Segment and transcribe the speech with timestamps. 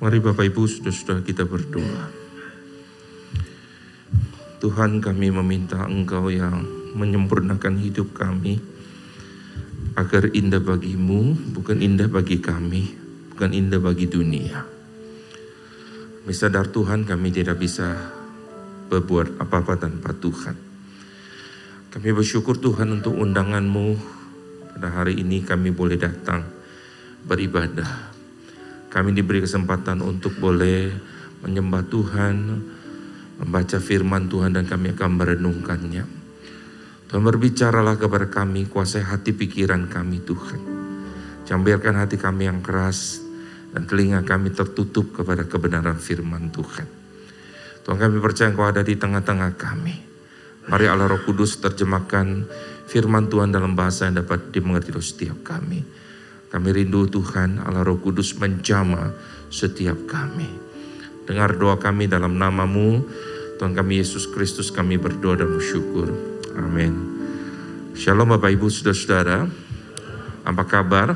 [0.00, 2.08] Mari Bapak Ibu sudah-sudah kita berdoa.
[4.56, 6.64] Tuhan kami meminta Engkau yang
[6.96, 8.56] menyempurnakan hidup kami
[10.00, 12.96] agar indah bagimu, bukan indah bagi kami,
[13.36, 14.64] bukan indah bagi dunia.
[16.24, 17.92] Kami sadar Tuhan kami tidak bisa
[18.88, 20.56] berbuat apa-apa tanpa Tuhan.
[21.92, 23.88] Kami bersyukur Tuhan untuk undanganmu
[24.72, 26.40] pada hari ini kami boleh datang
[27.28, 28.19] beribadah
[28.90, 30.90] kami diberi kesempatan untuk boleh
[31.46, 32.36] menyembah Tuhan,
[33.38, 36.04] membaca firman Tuhan dan kami akan merenungkannya.
[37.06, 40.60] Tuhan berbicaralah kepada kami, kuasai hati pikiran kami Tuhan.
[41.46, 43.18] Jangan biarkan hati kami yang keras
[43.74, 46.86] dan telinga kami tertutup kepada kebenaran firman Tuhan.
[47.82, 49.96] Tuhan kami percaya Engkau ada di tengah-tengah kami.
[50.70, 52.46] Mari Allah Roh Kudus terjemahkan
[52.86, 55.82] firman Tuhan dalam bahasa yang dapat dimengerti oleh setiap kami.
[56.50, 59.14] Kami rindu Tuhan Allah Roh Kudus menjama
[59.54, 60.50] setiap kami.
[61.22, 63.06] Dengar doa kami dalam namamu,
[63.62, 66.10] Tuhan kami Yesus Kristus kami berdoa dan bersyukur.
[66.58, 66.90] Amin.
[67.94, 69.46] Shalom Bapak Ibu Saudara-saudara.
[70.42, 71.14] Apa kabar?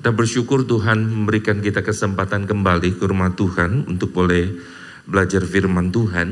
[0.00, 4.48] Kita bersyukur Tuhan memberikan kita kesempatan kembali ke rumah Tuhan untuk boleh
[5.04, 6.28] belajar firman Tuhan.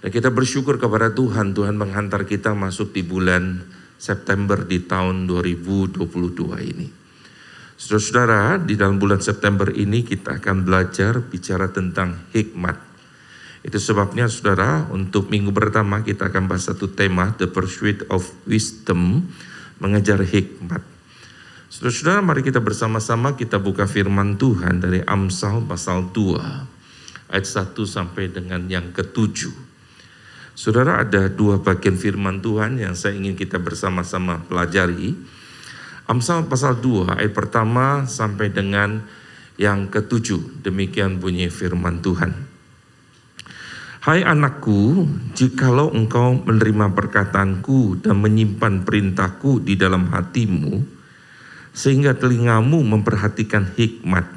[0.00, 3.60] Dan kita bersyukur kepada Tuhan, Tuhan menghantar kita masuk di bulan
[3.96, 6.04] September di tahun 2022
[6.60, 6.88] ini.
[7.74, 12.78] Saudara-saudara, di dalam bulan September ini kita akan belajar bicara tentang hikmat.
[13.64, 19.26] Itu sebabnya saudara, untuk minggu pertama kita akan bahas satu tema, The Pursuit of Wisdom,
[19.80, 20.84] mengejar hikmat.
[21.72, 28.30] Saudara-saudara, mari kita bersama-sama kita buka firman Tuhan dari Amsal pasal 2, ayat 1 sampai
[28.30, 29.63] dengan yang ketujuh.
[30.54, 35.18] Saudara ada dua bagian firman Tuhan yang saya ingin kita bersama-sama pelajari.
[36.06, 39.02] Amsal pasal 2 ayat pertama sampai dengan
[39.58, 40.62] yang ketujuh.
[40.62, 42.54] Demikian bunyi firman Tuhan.
[44.04, 50.84] Hai anakku, jikalau engkau menerima perkataanku dan menyimpan perintahku di dalam hatimu,
[51.72, 54.28] sehingga telingamu memperhatikan hikmat,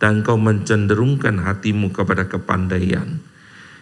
[0.00, 3.20] dan kau mencenderungkan hatimu kepada kepandaian,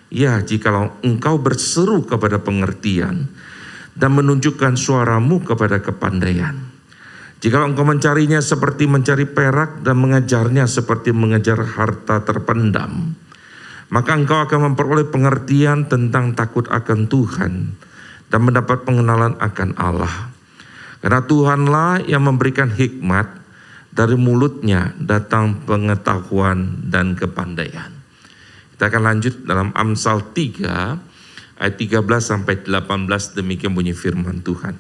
[0.07, 3.27] Ya, jikalau engkau berseru kepada pengertian
[3.99, 6.55] dan menunjukkan suaramu kepada kepandaian.
[7.43, 13.13] Jikalau engkau mencarinya seperti mencari perak dan mengejarnya seperti mengejar harta terpendam,
[13.93, 17.53] maka engkau akan memperoleh pengertian tentang takut akan Tuhan
[18.33, 20.33] dan mendapat pengenalan akan Allah.
[21.03, 23.47] Karena Tuhanlah yang memberikan hikmat,
[23.97, 27.89] dari mulutnya datang pengetahuan dan kepandaian.
[28.77, 34.77] Kita akan lanjut dalam Amsal 3 ayat 13 sampai 18 demikian bunyi firman Tuhan.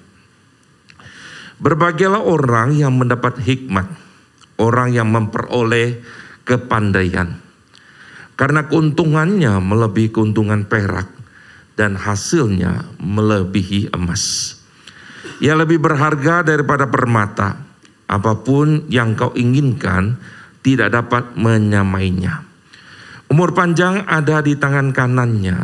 [1.57, 3.89] Berbahagialah orang yang mendapat hikmat,
[4.61, 6.05] orang yang memperoleh
[6.45, 7.41] kepandaian.
[8.37, 11.09] Karena keuntungannya melebihi keuntungan perak
[11.81, 14.57] dan hasilnya melebihi emas.
[15.41, 17.65] Ia lebih berharga daripada permata.
[18.05, 20.21] Apa pun yang kau inginkan
[20.61, 22.45] tidak dapat menyamainya.
[23.27, 25.59] Umur panjang ada di tangan kanannya,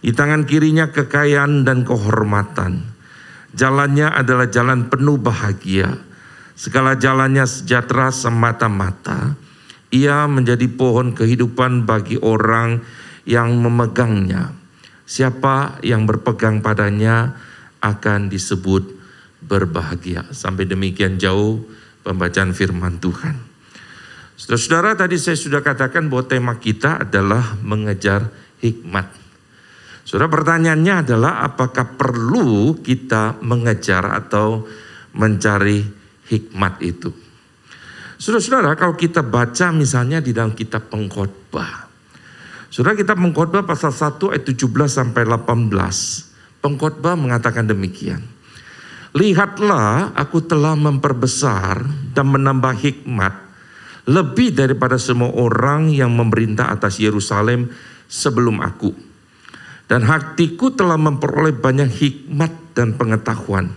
[0.00, 2.88] di tangan kirinya kekayaan dan kehormatan.
[3.52, 5.92] Jalannya adalah jalan penuh bahagia,
[6.56, 9.36] segala jalannya sejahtera semata-mata.
[9.92, 12.80] Ia menjadi pohon kehidupan bagi orang
[13.28, 14.56] yang memegangnya.
[15.06, 17.36] Siapa yang berpegang padanya
[17.78, 18.82] akan disebut
[19.44, 20.26] berbahagia.
[20.34, 21.62] Sampai demikian jauh
[22.02, 23.55] pembacaan firman Tuhan.
[24.36, 28.28] Saudara-saudara tadi saya sudah katakan bahwa tema kita adalah mengejar
[28.60, 29.08] hikmat.
[30.04, 34.68] Saudara pertanyaannya adalah apakah perlu kita mengejar atau
[35.16, 35.80] mencari
[36.28, 37.10] hikmat itu.
[38.20, 41.88] Saudara-saudara kalau kita baca misalnya di dalam kitab pengkhotbah.
[42.68, 46.60] Saudara kita pengkhotbah pasal 1 ayat 17 sampai 18.
[46.60, 48.20] Pengkhotbah mengatakan demikian.
[49.16, 53.45] Lihatlah aku telah memperbesar dan menambah hikmat
[54.06, 57.74] lebih daripada semua orang yang memerintah atas Yerusalem
[58.06, 58.94] sebelum aku.
[59.86, 63.70] Dan hatiku telah memperoleh banyak hikmat dan pengetahuan.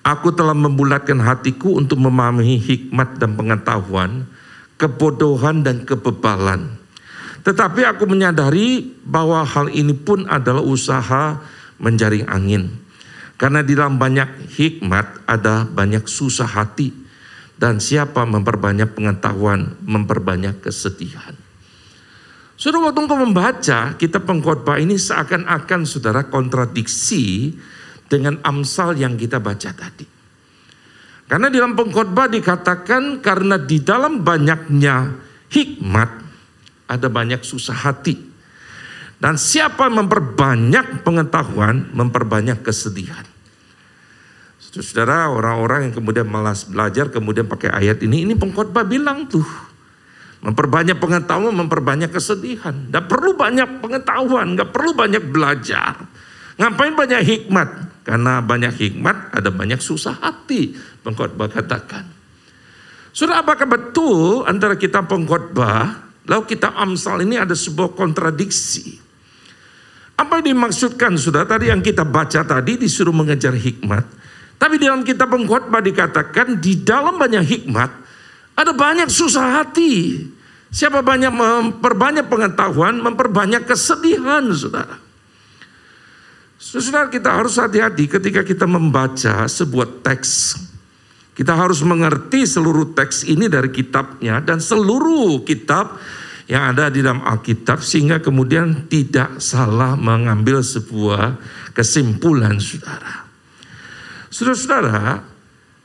[0.00, 4.26] Aku telah membulatkan hatiku untuk memahami hikmat dan pengetahuan,
[4.80, 6.80] kebodohan dan kebebalan.
[7.46, 11.38] Tetapi aku menyadari bahwa hal ini pun adalah usaha
[11.78, 12.74] menjaring angin.
[13.38, 16.99] Karena di dalam banyak hikmat ada banyak susah hati
[17.60, 21.36] dan siapa memperbanyak pengetahuan, memperbanyak kesedihan.
[22.56, 27.52] Saudara waktu engkau membaca kitab pengkhotbah ini seakan-akan saudara kontradiksi
[28.08, 30.08] dengan amsal yang kita baca tadi.
[31.28, 35.14] Karena di dalam pengkhotbah dikatakan karena di dalam banyaknya
[35.52, 36.10] hikmat,
[36.88, 38.16] ada banyak susah hati.
[39.20, 43.29] Dan siapa memperbanyak pengetahuan, memperbanyak kesedihan.
[44.70, 49.42] Saudara, orang-orang yang kemudian malas belajar, kemudian pakai ayat ini, ini pengkhotbah bilang tuh.
[50.40, 52.72] Memperbanyak pengetahuan, memperbanyak kesedihan.
[52.88, 55.98] Gak perlu banyak pengetahuan, gak perlu banyak belajar.
[56.54, 57.68] Ngapain banyak hikmat?
[58.06, 60.78] Karena banyak hikmat, ada banyak susah hati.
[61.02, 62.06] Pengkhotbah katakan.
[63.10, 69.02] Sudah apakah betul antara kita pengkhotbah, lalu kita amsal ini ada sebuah kontradiksi?
[70.14, 74.19] Apa yang dimaksudkan sudah tadi yang kita baca tadi disuruh mengejar hikmat.
[74.60, 77.90] Tapi dalam kitab pengkhotbah dikatakan di dalam banyak hikmat
[78.52, 80.20] ada banyak susah hati.
[80.68, 85.00] Siapa banyak memperbanyak pengetahuan, memperbanyak kesedihan, saudara.
[86.60, 90.60] Saudara kita harus hati-hati ketika kita membaca sebuah teks.
[91.32, 95.96] Kita harus mengerti seluruh teks ini dari kitabnya dan seluruh kitab
[96.52, 101.40] yang ada di dalam Alkitab sehingga kemudian tidak salah mengambil sebuah
[101.72, 103.19] kesimpulan saudara.
[104.30, 105.26] Saudara-saudara,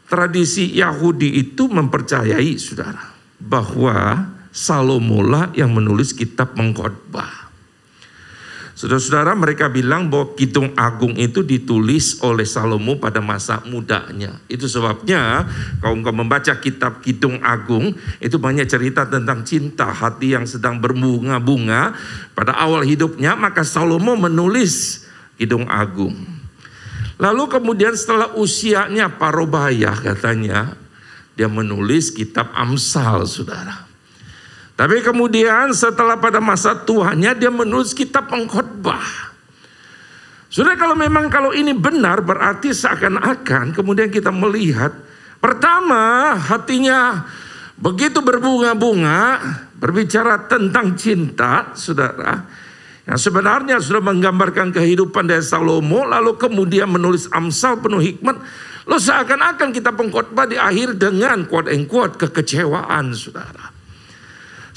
[0.06, 3.10] tradisi Yahudi itu mempercayai saudara
[3.42, 7.50] bahwa Salomo lah yang menulis kitab mengkhotbah.
[8.76, 14.36] Saudara-saudara mereka bilang bahwa Kidung Agung itu ditulis oleh Salomo pada masa mudanya.
[14.52, 15.48] Itu sebabnya
[15.80, 21.96] kalau engkau membaca kitab Kidung Agung itu banyak cerita tentang cinta hati yang sedang berbunga-bunga
[22.36, 25.08] pada awal hidupnya maka Salomo menulis
[25.40, 26.35] Kidung Agung.
[27.16, 30.76] Lalu kemudian setelah usianya parobaya katanya
[31.36, 33.88] dia menulis kitab Amsal saudara.
[34.76, 39.32] Tapi kemudian setelah pada masa tuanya dia menulis kitab pengkhotbah.
[40.52, 44.92] Sudah kalau memang kalau ini benar berarti seakan-akan kemudian kita melihat
[45.40, 47.28] pertama hatinya
[47.76, 49.40] begitu berbunga-bunga
[49.76, 52.48] berbicara tentang cinta saudara
[53.06, 58.42] yang sebenarnya sudah menggambarkan kehidupan dari Salomo lalu kemudian menulis Amsal penuh hikmat
[58.86, 63.74] Lo seakan-akan kita pengkhotbah di akhir dengan quote and quote kekecewaan saudara.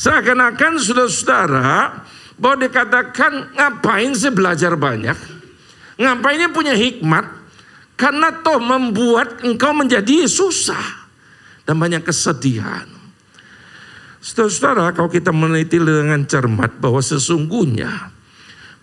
[0.00, 1.68] Seakan-akan saudara-saudara
[2.40, 5.16] bahwa dikatakan ngapain sih belajar banyak?
[6.00, 7.36] Ngapainnya punya hikmat?
[7.98, 11.10] Karena toh membuat engkau menjadi susah
[11.66, 12.88] dan banyak kesedihan.
[14.24, 18.14] Saudara-saudara, kalau kita meneliti dengan cermat bahwa sesungguhnya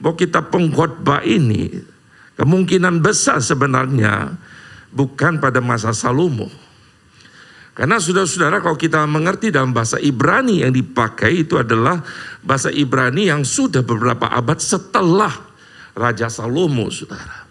[0.01, 1.71] bahwa kita pengkhotbah ini
[2.35, 4.35] kemungkinan besar sebenarnya
[4.91, 6.65] bukan pada masa Salomo
[7.75, 11.99] karena saudara-saudara kalau kita mengerti dalam bahasa Ibrani yang dipakai itu adalah
[12.39, 15.35] bahasa Ibrani yang sudah beberapa abad setelah
[15.91, 17.43] Raja Salomo saudara.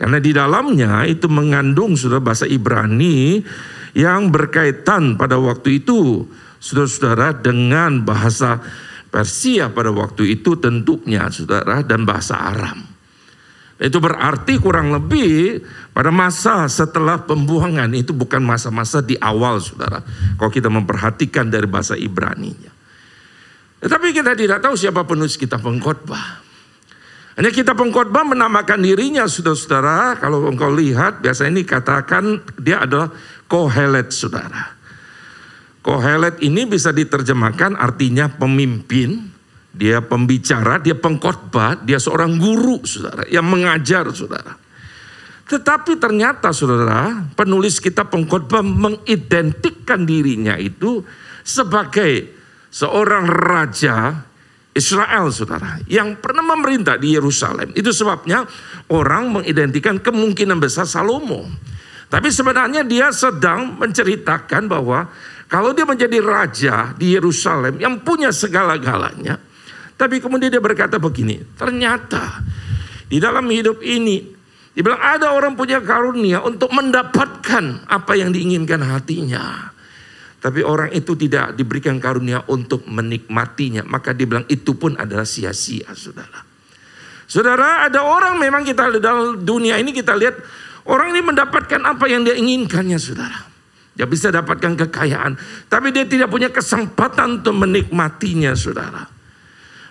[0.00, 3.44] Karena di dalamnya itu mengandung saudara bahasa Ibrani
[3.92, 6.24] yang berkaitan pada waktu itu
[6.56, 8.64] saudara-saudara dengan bahasa
[9.10, 12.78] Persia pada waktu itu tentunya saudara dan bahasa Aram.
[13.80, 20.04] Itu berarti kurang lebih pada masa setelah pembuangan itu bukan masa-masa di awal saudara.
[20.38, 22.70] Kalau kita memperhatikan dari bahasa Ibrani-nya.
[23.80, 26.44] Tetapi kita tidak tahu siapa penulis kitab pengkhotbah.
[27.40, 30.20] Hanya kita pengkhotbah menamakan dirinya saudara-saudara.
[30.20, 33.08] Kalau engkau lihat biasa ini katakan dia adalah
[33.48, 34.79] Kohelet saudara.
[35.80, 39.30] Kohelet ini bisa diterjemahkan artinya pemimpin
[39.70, 44.58] dia pembicara, dia pengkhotbah, dia seorang guru, saudara, yang mengajar, saudara.
[45.46, 51.02] Tetapi ternyata, saudara, penulis kitab pengkhotbah mengidentikan dirinya itu
[51.46, 52.34] sebagai
[52.70, 54.26] seorang raja
[54.74, 57.74] Israel, saudara, yang pernah memerintah di Yerusalem.
[57.74, 58.46] Itu sebabnya
[58.90, 61.46] orang mengidentikan kemungkinan besar Salomo.
[62.10, 65.06] Tapi sebenarnya dia sedang menceritakan bahwa
[65.50, 69.34] kalau dia menjadi raja di Yerusalem yang punya segala-galanya,
[69.98, 72.38] tapi kemudian dia berkata begini, ternyata
[73.10, 74.22] di dalam hidup ini,
[74.70, 79.74] dia bilang ada orang punya karunia untuk mendapatkan apa yang diinginkan hatinya.
[80.40, 83.84] Tapi orang itu tidak diberikan karunia untuk menikmatinya.
[83.84, 86.46] Maka dia bilang itu pun adalah sia-sia saudara.
[87.26, 90.40] Saudara ada orang memang kita dalam dunia ini kita lihat
[90.88, 93.49] orang ini mendapatkan apa yang dia inginkannya saudara.
[94.00, 95.36] Dia bisa dapatkan kekayaan.
[95.68, 99.04] Tapi dia tidak punya kesempatan untuk menikmatinya saudara.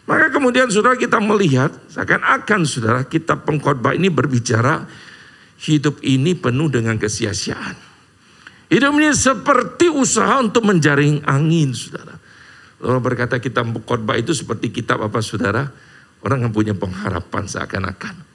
[0.10, 4.90] Maka kemudian saudara kita melihat seakan-akan saudara kita pengkhotbah ini berbicara
[5.62, 7.78] hidup ini penuh dengan kesia-siaan.
[8.74, 12.18] Hidup ini seperti usaha untuk menjaring angin saudara.
[12.82, 15.70] Orang berkata kita pengkhotbah itu seperti kitab apa saudara?
[16.26, 18.29] Orang yang punya pengharapan seakan-akan.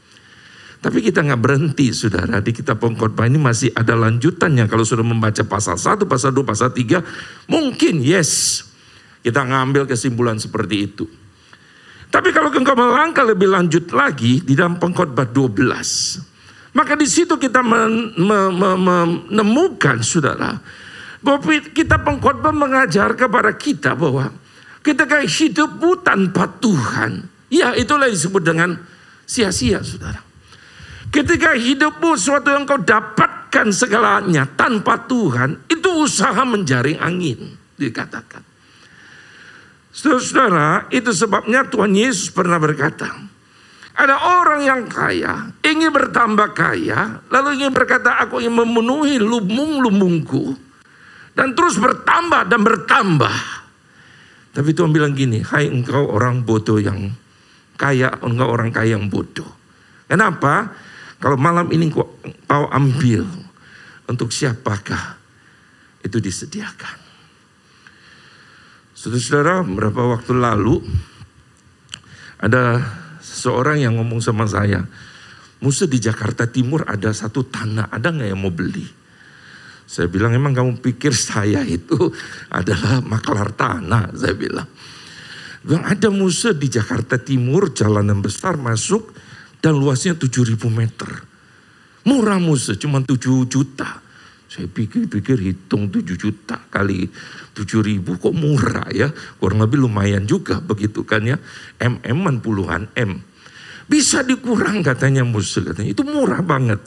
[0.85, 5.41] Tapi kita nggak berhenti saudara di kitab pengkhotbah ini masih ada lanjutannya kalau sudah membaca
[5.41, 8.61] pasal 1, pasal 2, pasal 3 mungkin yes
[9.25, 11.09] kita ngambil kesimpulan seperti itu.
[12.13, 16.77] Tapi kalau engkau melangkah lebih lanjut lagi di dalam pengkhotbah 12.
[16.77, 17.65] Maka di situ kita
[19.33, 20.61] menemukan saudara.
[21.25, 21.41] Bahwa
[21.73, 24.29] kita pengkhotbah mengajar kepada kita bahwa
[24.85, 27.33] ketika hidupmu tanpa Tuhan.
[27.49, 28.77] Ya itulah disebut dengan
[29.25, 30.24] sia-sia saudara.
[31.15, 35.71] Ketika hidupmu suatu yang kau dapatkan segalanya tanpa Tuhan.
[35.71, 38.43] Itu usaha menjaring angin dikatakan.
[39.95, 43.15] Saudara-saudara, itu sebabnya Tuhan Yesus pernah berkata,
[43.95, 50.59] ada orang yang kaya, ingin bertambah kaya, lalu ingin berkata, aku ingin memenuhi lumbung-lumbungku,
[51.39, 53.37] dan terus bertambah dan bertambah.
[54.51, 57.15] Tapi Tuhan bilang gini, hai engkau orang bodoh yang
[57.79, 59.47] kaya, engkau orang kaya yang bodoh.
[60.11, 60.75] Kenapa?
[61.25, 62.05] Kalau malam ini kau,
[62.69, 63.25] ambil,
[64.05, 65.17] untuk siapakah
[66.05, 67.01] itu disediakan?
[68.93, 70.85] Saudara-saudara, beberapa waktu lalu
[72.37, 72.77] ada
[73.25, 74.85] seseorang yang ngomong sama saya,
[75.65, 78.85] Musa di Jakarta Timur ada satu tanah, ada nggak yang mau beli?
[79.89, 82.13] Saya bilang emang kamu pikir saya itu
[82.53, 84.69] adalah maklar tanah, saya bilang.
[85.65, 89.24] Bilang ada Musa di Jakarta Timur, jalanan besar masuk
[89.65, 91.09] dan luasnya 7000 meter.
[92.05, 94.05] Murah Musa, cuma 7 juta.
[94.45, 97.09] Saya pikir-pikir hitung 7 juta kali
[97.57, 99.09] 7 ribu kok murah ya.
[99.41, 101.41] Kurang lebih lumayan juga begitu kan ya.
[101.81, 103.25] MM-an puluhan M.
[103.89, 105.97] Bisa dikurang katanya musuh katanya.
[105.97, 106.85] Itu murah banget.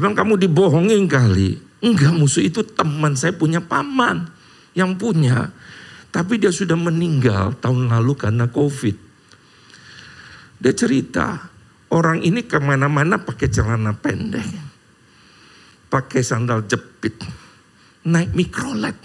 [0.00, 1.60] Bilang kamu dibohongin kali.
[1.84, 4.24] Enggak musuh itu teman saya punya paman.
[4.72, 5.52] Yang punya.
[6.08, 8.96] Tapi dia sudah meninggal tahun lalu karena covid.
[10.56, 11.55] Dia cerita.
[11.96, 14.66] Orang ini ke mana-mana pakai celana pendek
[15.86, 17.14] pakai sandal jepit,
[18.06, 18.96] naik mikrolet.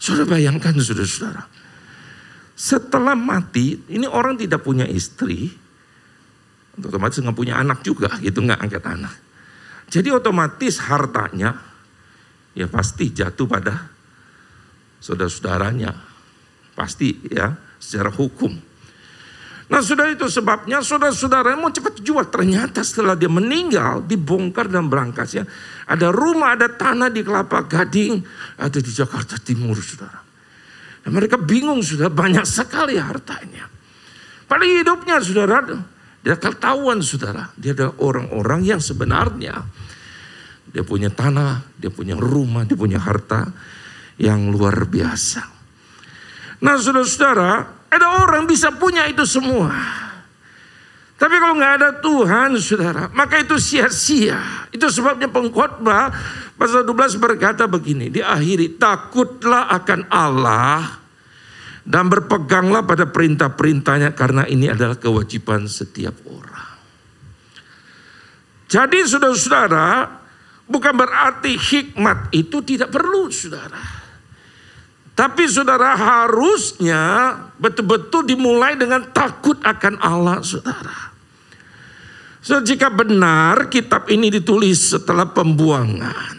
[0.00, 1.44] Sudah bayangkan saudara-saudara.
[2.56, 5.52] Setelah mati, ini orang tidak punya istri,
[6.80, 9.14] otomatis nggak punya anak juga, gitu nggak angkat anak.
[9.92, 11.52] Jadi otomatis hartanya
[12.56, 13.92] ya pasti jatuh pada
[15.04, 15.92] saudara-saudaranya,
[16.72, 18.56] pasti ya secara hukum.
[19.66, 22.22] Nah sudah itu sebabnya saudara-saudara mau cepat jual.
[22.30, 25.42] Ternyata setelah dia meninggal dibongkar dan berangkasnya.
[25.90, 28.22] Ada rumah, ada tanah di Kelapa Gading.
[28.62, 30.22] Ada di Jakarta Timur saudara.
[31.02, 33.66] Dan mereka bingung sudah banyak sekali hartanya.
[34.46, 35.58] Pada hidupnya saudara.
[36.22, 37.50] Dia ketahuan saudara.
[37.54, 39.62] Dia adalah orang-orang yang sebenarnya.
[40.70, 43.50] Dia punya tanah, dia punya rumah, dia punya harta
[44.18, 45.55] yang luar biasa.
[46.60, 47.52] Nah saudara-saudara
[47.92, 49.72] ada orang bisa punya itu semua.
[51.16, 54.68] Tapi kalau nggak ada Tuhan, saudara, maka itu sia-sia.
[54.68, 56.12] Itu sebabnya pengkhotbah
[56.60, 60.84] pasal 12 berkata begini, diakhiri takutlah akan Allah
[61.88, 66.76] dan berpeganglah pada perintah-perintahnya karena ini adalah kewajiban setiap orang.
[68.68, 70.20] Jadi saudara-saudara,
[70.68, 73.95] bukan berarti hikmat itu tidak perlu, saudara.
[75.16, 81.16] Tapi saudara harusnya betul-betul dimulai dengan takut akan Allah saudara.
[82.44, 86.36] So, jika benar kitab ini ditulis setelah pembuangan.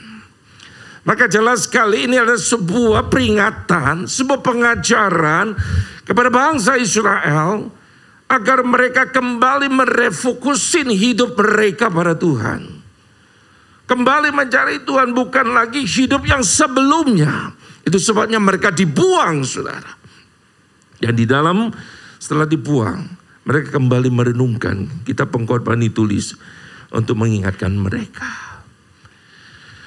[1.04, 5.58] Maka jelas sekali ini adalah sebuah peringatan, sebuah pengajaran
[6.06, 7.74] kepada bangsa Israel
[8.30, 12.78] agar mereka kembali merefokusin hidup mereka pada Tuhan.
[13.88, 17.57] Kembali mencari Tuhan bukan lagi hidup yang sebelumnya.
[17.88, 19.96] Itu sebabnya mereka dibuang saudara.
[21.00, 21.72] Dan di dalam
[22.20, 23.08] setelah dibuang
[23.48, 25.08] mereka kembali merenungkan.
[25.08, 26.36] Kita pengkorban ditulis
[26.92, 28.28] untuk mengingatkan mereka.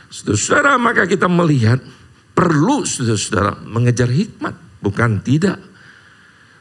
[0.09, 1.85] Saudara-saudara maka kita melihat
[2.33, 4.57] perlu saudara-saudara mengejar hikmat.
[4.80, 5.61] Bukan tidak.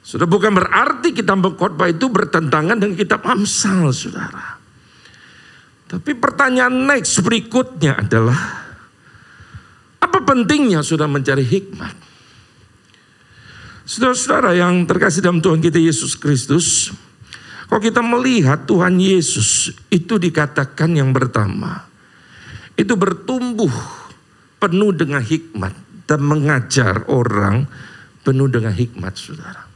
[0.03, 4.59] Sudah bukan berarti kita pengkhotbah itu bertentangan dengan kitab Amsal saudara.
[5.87, 8.68] Tapi pertanyaan next berikutnya adalah
[10.29, 11.97] pentingnya sudah mencari hikmat?
[13.89, 16.93] Saudara-saudara yang terkasih dalam Tuhan kita Yesus Kristus,
[17.65, 21.89] kalau kita melihat Tuhan Yesus itu dikatakan yang pertama,
[22.77, 23.73] itu bertumbuh
[24.61, 25.73] penuh dengan hikmat
[26.05, 27.65] dan mengajar orang
[28.21, 29.68] penuh dengan hikmat, saudara.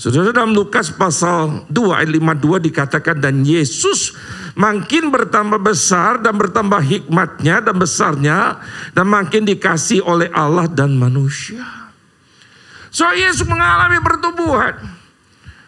[0.00, 4.16] Saudara dalam Lukas pasal 2 ayat 52 dikatakan dan Yesus
[4.56, 8.64] makin bertambah besar dan bertambah hikmatnya dan besarnya
[8.96, 11.68] dan makin dikasih oleh Allah dan manusia.
[12.88, 14.80] So Yesus mengalami pertumbuhan.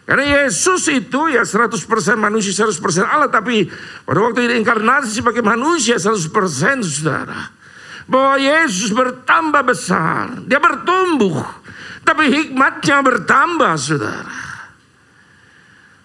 [0.09, 1.77] Karena Yesus itu ya 100%
[2.17, 3.69] manusia 100% Allah tapi
[4.01, 7.53] pada waktu ini inkarnasi sebagai manusia 100% saudara.
[8.03, 11.39] bahwa Yesus bertambah besar, dia bertumbuh,
[12.03, 14.37] tapi hikmatnya bertambah, saudara.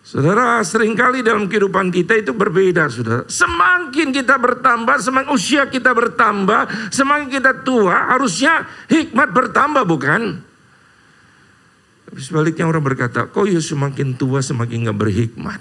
[0.08, 3.28] Saudara, sering kali dalam kehidupan kita itu berbeda, saudara.
[3.28, 10.40] Semakin kita bertambah, semakin usia kita bertambah, semakin kita tua, harusnya hikmat bertambah, bukan?
[12.08, 15.60] Tapi sebaliknya orang berkata, kok ya semakin tua semakin gak berhikmat.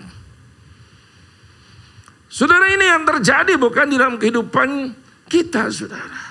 [2.32, 4.96] Saudara ini yang terjadi bukan di dalam kehidupan
[5.28, 6.27] kita, saudara.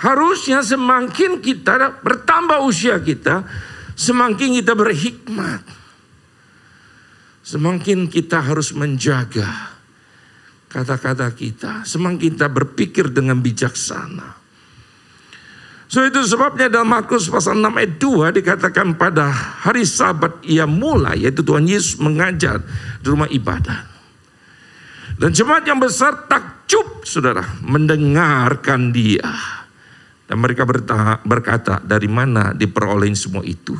[0.00, 3.44] Harusnya semakin kita bertambah usia kita,
[3.92, 5.60] semakin kita berhikmat.
[7.44, 9.76] Semakin kita harus menjaga
[10.70, 14.40] kata-kata kita, semakin kita berpikir dengan bijaksana.
[15.90, 19.26] So itu sebabnya dalam Markus pasal 6 ayat 2 dikatakan pada
[19.66, 22.62] hari sabat ia mulai yaitu Tuhan Yesus mengajar
[23.02, 23.90] di rumah ibadah.
[25.18, 29.59] Dan jemaat yang besar takjub saudara mendengarkan dia.
[30.30, 30.62] Dan mereka
[31.26, 33.74] berkata dari mana diperoleh semua itu.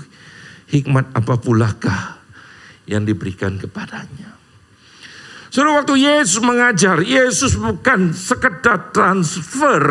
[0.67, 2.19] Hikmat apa pulakah
[2.91, 4.35] yang diberikan kepadanya.
[5.47, 9.83] Saudara waktu Yesus mengajar, Yesus bukan sekedar transfer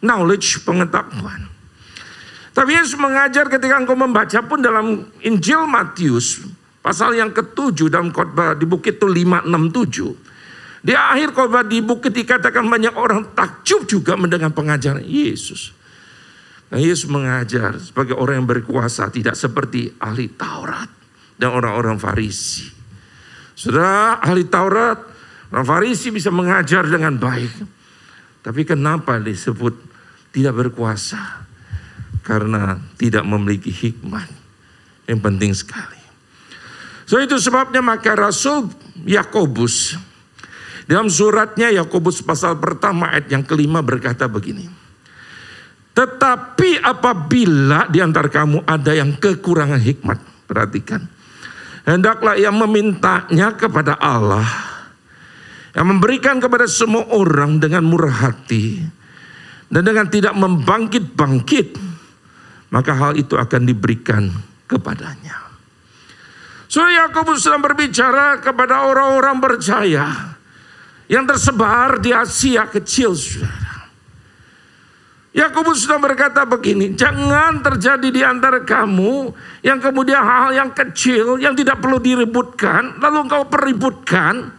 [0.00, 1.52] knowledge pengetahuan.
[2.56, 6.44] Tapi Yesus mengajar ketika engkau membaca pun dalam Injil Matius
[6.80, 10.84] pasal yang ketujuh dalam khotbah di bukit itu 567.
[10.84, 15.81] Di akhir khotbah di bukit dikatakan banyak orang takjub juga mendengar pengajaran Yesus.
[16.72, 20.88] Nah Yesus mengajar sebagai orang yang berkuasa tidak seperti ahli Taurat
[21.36, 22.64] dan orang-orang Farisi.
[23.52, 24.96] Saudara ahli Taurat,
[25.52, 27.52] orang Farisi bisa mengajar dengan baik.
[28.40, 29.76] Tapi kenapa disebut
[30.32, 31.44] tidak berkuasa?
[32.24, 34.32] Karena tidak memiliki hikmat.
[35.04, 36.00] Yang penting sekali.
[37.04, 38.72] So itu sebabnya maka Rasul
[39.04, 40.00] Yakobus
[40.88, 44.81] dalam suratnya Yakobus pasal pertama ayat yang kelima berkata begini.
[45.92, 51.04] Tetapi apabila di antara kamu ada yang kekurangan hikmat, perhatikan.
[51.84, 54.46] Hendaklah ia memintanya kepada Allah.
[55.72, 58.80] Yang memberikan kepada semua orang dengan murah hati.
[59.68, 61.68] Dan dengan tidak membangkit-bangkit.
[62.72, 64.32] Maka hal itu akan diberikan
[64.64, 65.44] kepadanya.
[66.72, 70.08] Surya Yakobus sedang berbicara kepada orang-orang percaya.
[71.04, 73.71] Yang tersebar di Asia kecil saudara.
[75.32, 79.32] Yakobus sudah berkata begini, jangan terjadi di antara kamu
[79.64, 84.52] yang kemudian hal-hal yang kecil yang tidak perlu diributkan, lalu engkau peributkan.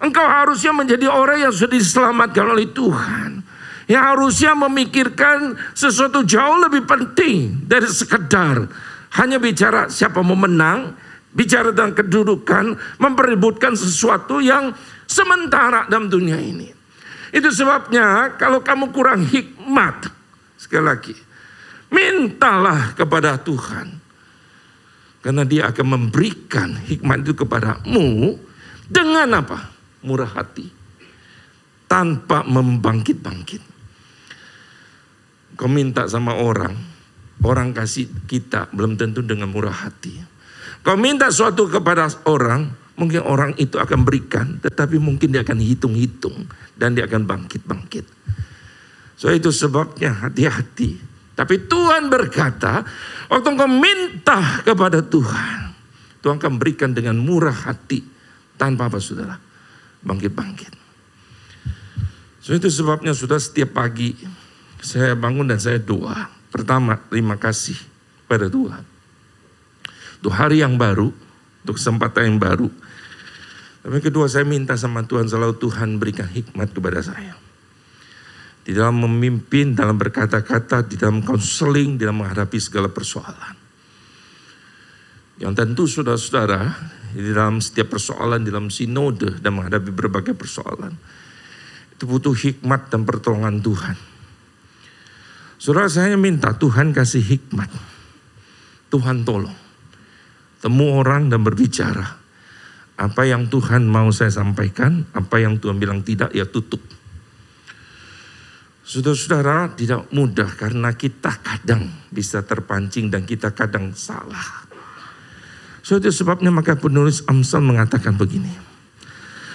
[0.00, 3.44] Engkau harusnya menjadi orang yang sudah diselamatkan oleh Tuhan.
[3.92, 8.64] Yang harusnya memikirkan sesuatu jauh lebih penting dari sekedar
[9.20, 10.96] hanya bicara siapa mau menang,
[11.34, 14.72] bicara tentang kedudukan, mempeributkan sesuatu yang
[15.04, 16.79] sementara dalam dunia ini.
[17.30, 20.10] Itu sebabnya kalau kamu kurang hikmat,
[20.58, 21.14] sekali lagi,
[21.90, 24.02] mintalah kepada Tuhan.
[25.20, 28.40] Karena dia akan memberikan hikmat itu kepadamu
[28.88, 29.68] dengan apa?
[30.00, 30.64] Murah hati.
[31.84, 33.62] Tanpa membangkit-bangkit.
[35.60, 36.72] Kau minta sama orang,
[37.44, 40.16] orang kasih kita belum tentu dengan murah hati.
[40.80, 46.48] Kau minta suatu kepada orang, Mungkin orang itu akan berikan, tetapi mungkin dia akan hitung-hitung
[46.76, 48.04] dan dia akan bangkit-bangkit.
[49.20, 50.96] So itu sebabnya hati-hati.
[51.36, 52.84] Tapi Tuhan berkata,
[53.32, 55.72] waktu engkau minta kepada Tuhan,
[56.20, 58.04] Tuhan akan berikan dengan murah hati
[58.60, 59.40] tanpa apa saudara,
[60.04, 60.72] bangkit-bangkit.
[62.44, 64.12] So itu sebabnya sudah setiap pagi
[64.80, 66.28] saya bangun dan saya doa.
[66.52, 67.76] Pertama, terima kasih
[68.28, 68.84] pada Tuhan.
[70.20, 71.12] Untuk hari yang baru,
[71.64, 72.68] untuk kesempatan yang baru,
[73.80, 77.32] tapi kedua saya minta sama Tuhan selalu Tuhan berikan hikmat kepada saya.
[78.60, 83.56] Di dalam memimpin, dalam berkata-kata, di dalam konseling, di dalam menghadapi segala persoalan.
[85.40, 86.60] Yang tentu saudara-saudara,
[87.16, 90.92] di dalam setiap persoalan, di dalam sinode dan menghadapi berbagai persoalan.
[91.96, 93.96] Itu butuh hikmat dan pertolongan Tuhan.
[95.56, 97.72] Saudara saya minta Tuhan kasih hikmat.
[98.92, 99.69] Tuhan tolong.
[100.60, 102.20] Temu orang dan berbicara
[103.00, 106.84] apa yang Tuhan mau saya sampaikan, apa yang Tuhan bilang tidak, ya tutup.
[108.84, 114.68] Saudara-saudara tidak mudah karena kita kadang bisa terpancing dan kita kadang salah.
[115.80, 118.52] So itu sebabnya maka penulis Amsal mengatakan begini.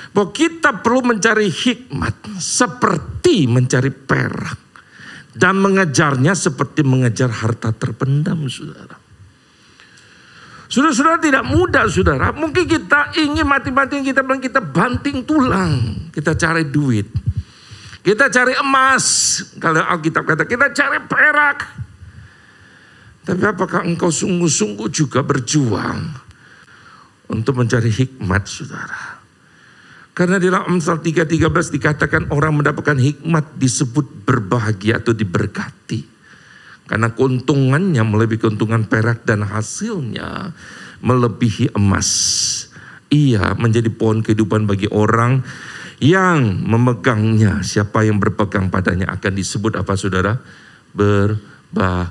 [0.09, 4.57] Bahwa kita perlu mencari hikmat seperti mencari perak.
[5.35, 8.94] Dan mengejarnya seperti mengejar harta terpendam saudara.
[10.65, 12.33] Saudara-saudara tidak mudah saudara.
[12.33, 16.09] Mungkin kita ingin mati-matian kita bilang kita banting tulang.
[16.09, 17.05] Kita cari duit.
[18.01, 19.05] Kita cari emas.
[19.61, 21.57] Kalau Alkitab kata kita cari perak.
[23.25, 26.13] Tapi apakah engkau sungguh-sungguh juga berjuang
[27.33, 29.17] untuk mencari hikmat saudara?
[30.15, 36.14] Karena di dalam Amsal 3.13 dikatakan orang mendapatkan hikmat disebut berbahagia atau diberkati.
[36.85, 40.53] Karena keuntungannya melebihi keuntungan perak dan hasilnya
[41.01, 42.09] melebihi emas.
[43.09, 45.41] Ia menjadi pohon kehidupan bagi orang
[45.97, 47.65] yang memegangnya.
[47.65, 50.37] Siapa yang berpegang padanya akan disebut apa saudara?
[50.93, 52.03] Berbahagia.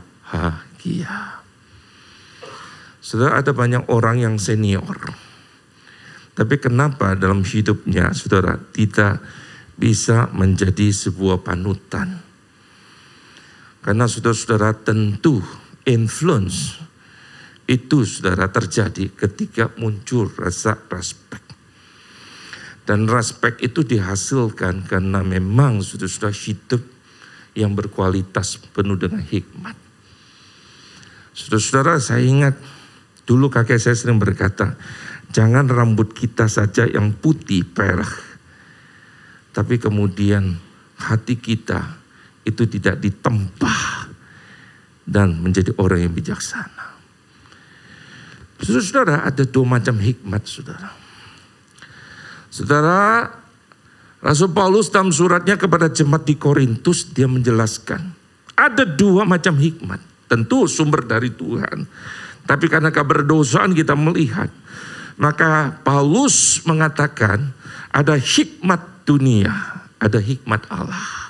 [3.05, 4.97] Saudara ada banyak orang yang senior.
[6.35, 9.23] Tapi kenapa dalam hidupnya saudara tidak
[9.79, 12.24] bisa menjadi sebuah panutan?
[13.85, 15.45] Karena saudara-saudara tentu
[15.85, 16.81] influence
[17.69, 21.45] itu saudara terjadi ketika muncul rasa respect.
[22.89, 26.81] Dan respect itu dihasilkan karena memang sudah-sudah hidup
[27.53, 29.77] yang berkualitas penuh dengan hikmat.
[31.37, 32.57] Saudara-saudara saya ingat
[33.29, 34.81] dulu kakek saya sering berkata,
[35.29, 38.17] jangan rambut kita saja yang putih perak.
[39.53, 40.57] Tapi kemudian
[41.01, 42.04] hati kita
[42.45, 44.13] itu tidak ditempah
[45.05, 46.97] dan menjadi orang yang bijaksana.
[48.61, 50.89] Saudara-saudara ada dua macam hikmat saudara.
[52.49, 53.29] Saudara,
[54.25, 60.01] Rasul Paulus dalam suratnya kepada jemaat di Korintus dia menjelaskan ada dua macam hikmat.
[60.31, 61.85] Tentu sumber dari Tuhan.
[62.49, 64.49] Tapi karena keberdosaan kita melihat.
[65.15, 67.55] Maka Paulus mengatakan
[67.93, 69.53] ada hikmat dunia,
[70.03, 71.24] ada hikmat Allah.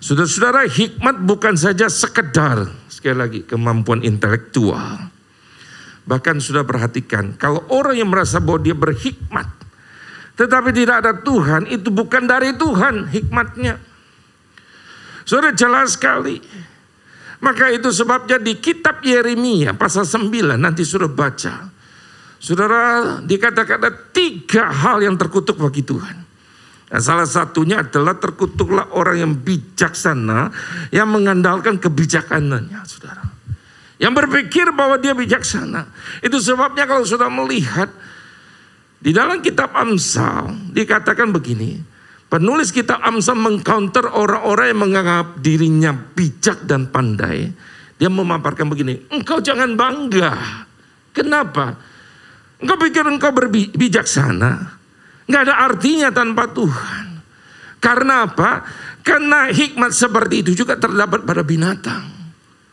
[0.00, 5.12] Saudara-saudara, hikmat bukan saja sekedar sekali lagi kemampuan intelektual.
[6.08, 9.44] Bahkan sudah perhatikan, kalau orang yang merasa bahwa dia berhikmat,
[10.40, 13.76] tetapi tidak ada Tuhan, itu bukan dari Tuhan hikmatnya.
[15.28, 16.40] Sudah jelas sekali.
[17.40, 21.68] Maka itu sebabnya di kitab Yeremia pasal 9 nanti sudah baca.
[22.40, 26.29] Saudara dikatakan ada tiga hal yang terkutuk bagi Tuhan.
[26.90, 30.50] Dan salah satunya adalah terkutuklah orang yang bijaksana
[30.90, 33.22] yang mengandalkan kebijakanannya, saudara.
[34.02, 35.86] Yang berpikir bahwa dia bijaksana.
[36.18, 37.94] Itu sebabnya kalau sudah melihat
[38.98, 41.78] di dalam kitab Amsal dikatakan begini.
[42.26, 47.54] Penulis kitab Amsal mengcounter orang-orang yang menganggap dirinya bijak dan pandai.
[48.02, 50.64] Dia memaparkan begini, engkau jangan bangga.
[51.14, 51.76] Kenapa?
[52.58, 54.79] Engkau pikir engkau berbijaksana.
[55.30, 57.22] Enggak ada artinya tanpa Tuhan.
[57.78, 58.66] Karena apa?
[59.06, 62.02] Karena hikmat seperti itu juga terdapat pada binatang.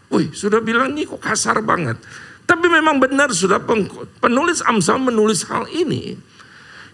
[0.10, 2.02] Wih, sudah bilang ini kok kasar banget.
[2.50, 3.62] Tapi memang benar sudah
[4.17, 6.17] penulis Amsal menulis hal ini.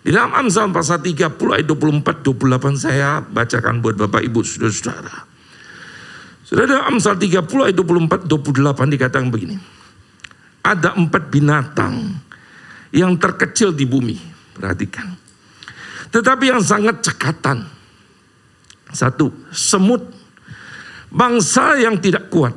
[0.03, 5.15] Di dalam Amsal pasal 30 ayat 24 28 saya bacakan buat Bapak Ibu Saudara-saudara.
[6.43, 7.39] Sudah ada Amsal 30
[7.71, 9.55] ayat 24 28 dikatakan begini.
[10.59, 12.19] Ada empat binatang
[12.91, 14.19] yang terkecil di bumi.
[14.59, 15.22] Perhatikan.
[16.13, 17.65] Tetapi yang sangat cekatan.
[18.93, 20.05] Satu, semut.
[21.13, 22.53] Bangsa yang tidak kuat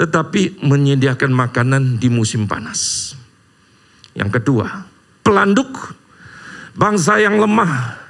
[0.00, 3.12] tetapi menyediakan makanan di musim panas.
[4.16, 4.88] Yang kedua,
[5.20, 5.92] pelanduk
[6.72, 8.00] bangsa yang lemah,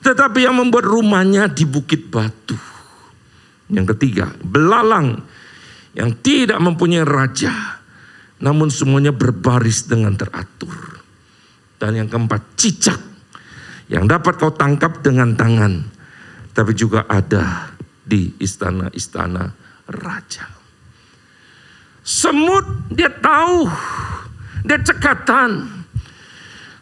[0.00, 2.56] tetapi yang membuat rumahnya di bukit batu.
[3.68, 5.20] Yang ketiga, belalang
[5.92, 7.52] yang tidak mempunyai raja,
[8.40, 10.72] namun semuanya berbaris dengan teratur.
[11.76, 12.96] Dan yang keempat, cicak
[13.88, 15.84] yang dapat kau tangkap dengan tangan,
[16.56, 19.44] tapi juga ada di istana-istana
[19.88, 20.48] raja.
[22.04, 23.64] Semut dia tahu,
[24.64, 25.84] dia cekatan.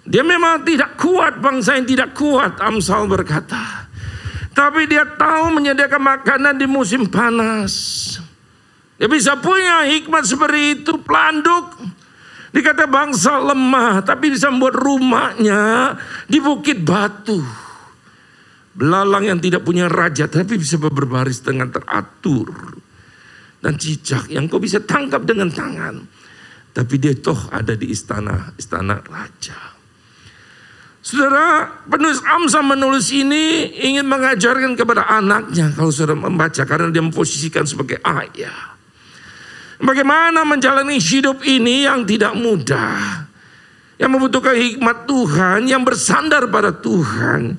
[0.02, 3.86] Dia memang tidak kuat, bangsa yang tidak kuat, Amsal berkata.
[4.50, 7.72] Tapi dia tahu menyediakan makanan di musim panas.
[8.98, 11.78] Dia bisa punya hikmat seperti itu, pelanduk.
[12.52, 15.96] Dikata bangsa lemah, tapi bisa membuat rumahnya
[16.28, 17.40] di bukit batu.
[18.76, 22.76] Belalang yang tidak punya raja, tapi bisa berbaris dengan teratur
[23.62, 26.02] dan cicak yang kau bisa tangkap dengan tangan.
[26.72, 29.72] Tapi dia toh ada di istana, istana raja.
[31.02, 37.66] Saudara, penulis Amsal menulis ini ingin mengajarkan kepada anaknya kalau saudara membaca karena dia memposisikan
[37.66, 38.71] sebagai ayah.
[39.82, 43.26] Bagaimana menjalani hidup ini yang tidak mudah.
[43.98, 47.58] Yang membutuhkan hikmat Tuhan, yang bersandar pada Tuhan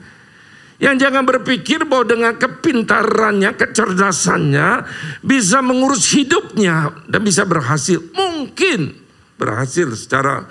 [0.84, 4.84] yang jangan berpikir bahwa dengan kepintarannya, kecerdasannya
[5.24, 8.04] bisa mengurus hidupnya dan bisa berhasil.
[8.12, 8.92] Mungkin
[9.40, 10.44] berhasil secara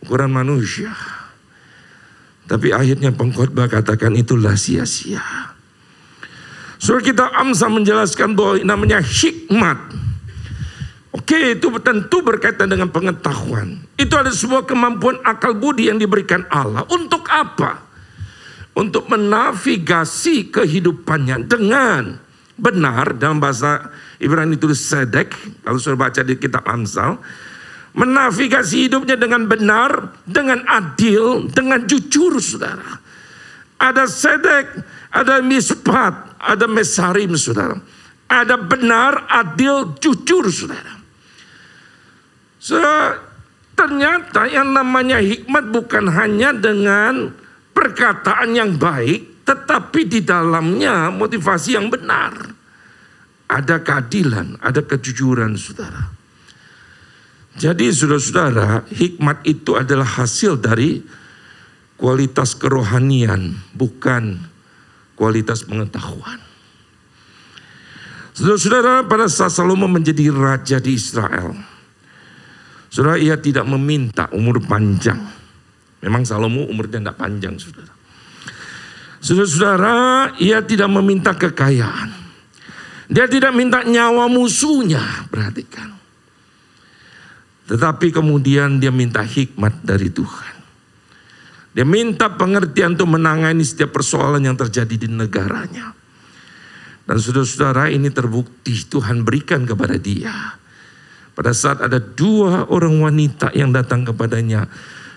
[0.00, 0.96] ukuran manusia.
[2.48, 5.22] Tapi akhirnya pengkhotbah katakan itulah sia-sia.
[6.80, 10.08] Saudara kita Amsa menjelaskan bahwa namanya hikmat.
[11.10, 13.82] Oke, itu tentu berkaitan dengan pengetahuan.
[13.98, 16.86] Itu ada sebuah kemampuan akal budi yang diberikan Allah.
[16.86, 17.82] Untuk apa?
[18.78, 22.14] Untuk menavigasi kehidupannya dengan
[22.54, 23.90] benar dalam bahasa
[24.22, 25.34] Ibrani itu sedek.
[25.66, 27.18] Kalau sudah baca di kitab Amsal.
[27.90, 33.02] Menavigasi hidupnya dengan benar, dengan adil, dengan jujur saudara.
[33.82, 34.78] Ada sedek,
[35.10, 37.74] ada mispat, ada mesarim saudara.
[38.30, 40.99] Ada benar, adil, jujur saudara.
[42.60, 43.16] Saudara,
[43.72, 47.32] ternyata yang namanya hikmat bukan hanya dengan
[47.72, 52.36] perkataan yang baik, tetapi di dalamnya motivasi yang benar.
[53.48, 56.12] Ada keadilan, ada kejujuran saudara.
[57.56, 61.02] Jadi saudara-saudara, hikmat itu adalah hasil dari
[61.96, 64.38] kualitas kerohanian, bukan
[65.18, 66.38] kualitas pengetahuan.
[68.36, 71.52] Saudara-saudara, pada saat Salomo menjadi raja di Israel,
[72.90, 75.18] saudara ia tidak meminta umur panjang.
[76.00, 77.92] Memang Salomo umurnya tidak panjang, saudara.
[79.20, 79.96] Saudara-saudara,
[80.40, 82.08] ia tidak meminta kekayaan.
[83.10, 85.92] Dia tidak minta nyawa musuhnya, perhatikan.
[87.68, 90.56] Tetapi kemudian dia minta hikmat dari Tuhan.
[91.70, 95.94] Dia minta pengertian untuk menangani setiap persoalan yang terjadi di negaranya.
[97.06, 100.58] Dan saudara-saudara ini terbukti Tuhan berikan kepada dia.
[101.40, 104.68] Pada saat ada dua orang wanita yang datang kepadanya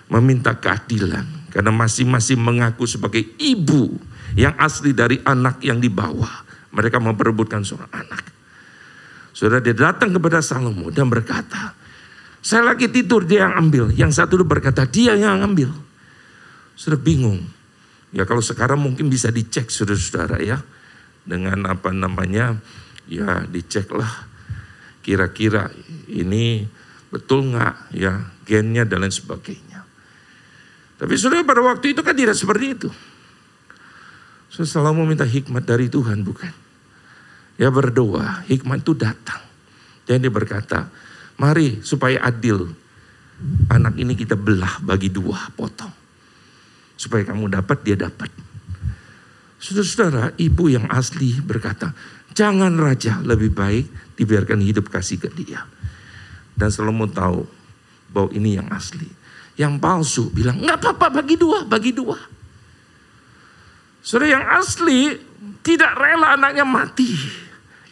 [0.08, 1.52] meminta keadilan.
[1.52, 3.92] Karena masing-masing mengaku sebagai ibu
[4.40, 6.48] yang asli dari anak yang dibawa.
[6.72, 8.24] Mereka memperebutkan seorang anak.
[9.36, 11.76] Saudara dia datang kepada Salomo dan berkata,
[12.40, 13.92] saya lagi tidur, dia yang ambil.
[13.92, 15.76] Yang satu itu berkata, dia yang ambil.
[16.80, 17.44] Sudah bingung.
[18.16, 20.64] Ya kalau sekarang mungkin bisa dicek saudara-saudara ya.
[21.28, 22.56] Dengan apa namanya,
[23.12, 24.32] ya diceklah.
[25.04, 25.68] Kira-kira
[26.10, 26.66] ini
[27.14, 29.86] betul nggak ya gennya dan lain sebagainya.
[30.98, 32.90] Tapi saudara pada waktu itu kan tidak seperti itu.
[34.54, 36.54] Saya selalu meminta hikmat dari Tuhan bukan.
[37.58, 39.42] Ya berdoa, hikmat itu datang.
[40.06, 40.90] Dan dia berkata,
[41.42, 42.70] Mari supaya adil.
[43.74, 45.92] Anak ini kita belah bagi dua potong.
[46.94, 48.30] Supaya kamu dapat, dia dapat.
[49.58, 51.96] Saudara-saudara, ibu yang asli berkata,
[52.38, 55.66] jangan raja lebih baik dibiarkan hidup kasih ke dia.
[56.54, 57.44] Dan mau tahu
[58.14, 59.10] bahwa ini yang asli.
[59.54, 62.18] Yang palsu bilang, nggak apa-apa bagi dua, bagi dua.
[64.04, 65.14] Saudara yang asli
[65.62, 67.14] tidak rela anaknya mati.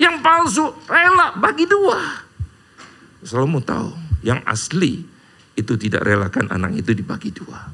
[0.01, 1.97] Yang palsu rela bagi dua.
[3.21, 3.93] Salomo tahu
[4.25, 5.05] yang asli
[5.53, 7.69] itu tidak relakan anak itu dibagi dua.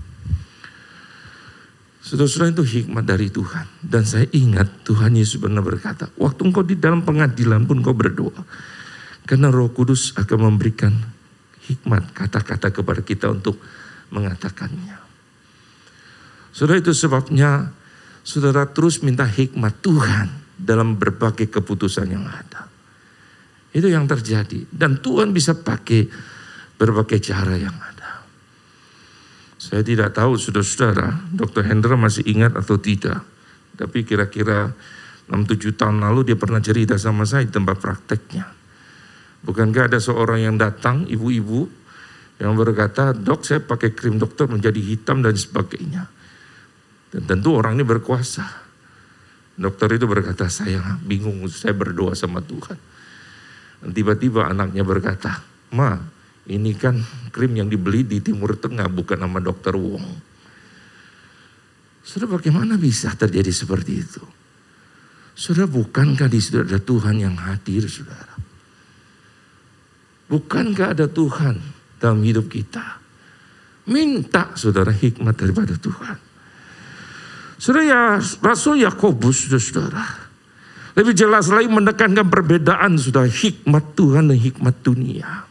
[2.03, 3.67] Saudara-saudara itu hikmat dari Tuhan.
[3.83, 8.47] Dan saya ingat Tuhan Yesus pernah berkata, waktu engkau di dalam pengadilan pun kau berdoa.
[9.27, 10.95] Karena roh kudus akan memberikan
[11.67, 13.59] hikmat kata-kata kepada kita untuk
[14.15, 14.95] mengatakannya.
[16.55, 17.75] Saudara itu sebabnya
[18.23, 22.65] saudara terus minta hikmat Tuhan dalam berbagai keputusan yang ada.
[23.75, 24.65] Itu yang terjadi.
[24.71, 26.07] Dan Tuhan bisa pakai
[26.79, 28.25] berbagai cara yang ada.
[29.61, 31.67] Saya tidak tahu saudara-saudara, Dr.
[31.67, 33.21] Hendra masih ingat atau tidak.
[33.77, 34.73] Tapi kira-kira
[35.29, 38.56] 6-7 tahun lalu dia pernah cerita sama saya di tempat prakteknya.
[39.45, 41.69] Bukankah ada seorang yang datang, ibu-ibu,
[42.37, 46.05] yang berkata, dok saya pakai krim dokter menjadi hitam dan sebagainya.
[47.13, 48.45] Dan tentu orang ini berkuasa.
[49.57, 52.77] Dokter itu berkata, saya bingung, saya berdoa sama Tuhan.
[53.89, 55.41] Tiba-tiba anaknya berkata,
[55.73, 55.97] Ma,
[56.47, 57.01] ini kan
[57.33, 60.05] krim yang dibeli di Timur Tengah bukan nama dokter Wong.
[62.07, 64.23] Saudara bagaimana bisa terjadi seperti itu?
[65.35, 68.39] Saudara bukankah di situ ada Tuhan yang hadir saudara?
[70.27, 71.55] Bukankah ada Tuhan
[72.03, 72.99] dalam hidup kita?
[73.87, 76.17] Minta saudara hikmat daripada Tuhan.
[77.57, 78.01] Saudara ya
[78.43, 80.27] Rasul Yakobus saudara
[80.97, 85.45] lebih jelas lagi menekankan perbedaan sudah hikmat Tuhan dan hikmat dunia.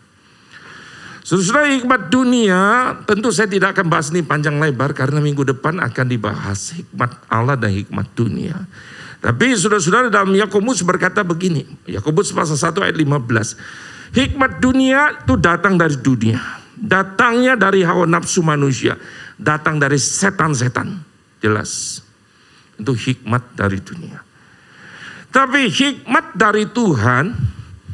[1.26, 6.06] Sesudah hikmat dunia, tentu saya tidak akan bahas ini panjang lebar karena minggu depan akan
[6.06, 8.58] dibahas hikmat Allah dan hikmat dunia.
[9.22, 13.95] Tapi sudah-sudah dalam Yakobus berkata begini, Yakobus pasal 1 ayat 15.
[14.16, 16.40] Hikmat dunia itu datang dari dunia.
[16.72, 18.96] Datangnya dari hawa nafsu manusia.
[19.36, 21.04] Datang dari setan-setan.
[21.44, 22.00] Jelas.
[22.80, 24.24] Itu hikmat dari dunia.
[25.28, 27.36] Tapi hikmat dari Tuhan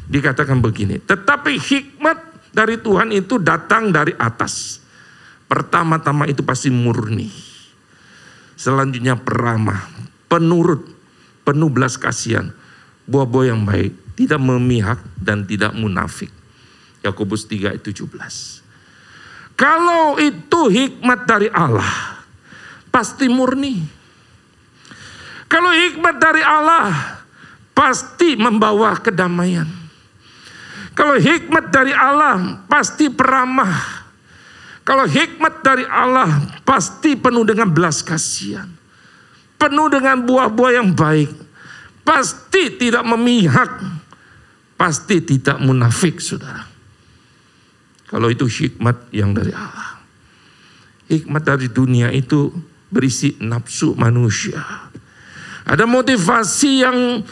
[0.07, 1.03] dikatakan begini.
[1.03, 2.17] Tetapi hikmat
[2.55, 4.79] dari Tuhan itu datang dari atas.
[5.51, 7.27] Pertama-tama itu pasti murni.
[8.55, 9.91] Selanjutnya peramah,
[10.31, 10.87] penurut,
[11.43, 12.55] penuh belas kasihan,
[13.11, 16.29] buah-buah yang baik, tidak memihak dan tidak munafik.
[17.03, 18.07] Yakobus 3 ayat 17.
[19.53, 22.23] Kalau itu hikmat dari Allah,
[22.89, 23.83] pasti murni.
[25.45, 27.21] Kalau hikmat dari Allah,
[27.77, 29.69] pasti membawa kedamaian.
[30.93, 34.05] Kalau hikmat dari Allah, pasti peramah.
[34.81, 36.29] Kalau hikmat dari Allah,
[36.65, 38.69] pasti penuh dengan belas kasihan.
[39.57, 41.29] Penuh dengan buah-buah yang baik.
[42.03, 44.02] Pasti tidak memihak.
[44.73, 46.65] Pasti tidak munafik, saudara.
[48.13, 49.97] Kalau itu hikmat yang dari Allah.
[51.09, 52.53] Hikmat dari dunia itu
[52.93, 54.61] berisi nafsu manusia.
[55.65, 57.25] Ada motivasi yang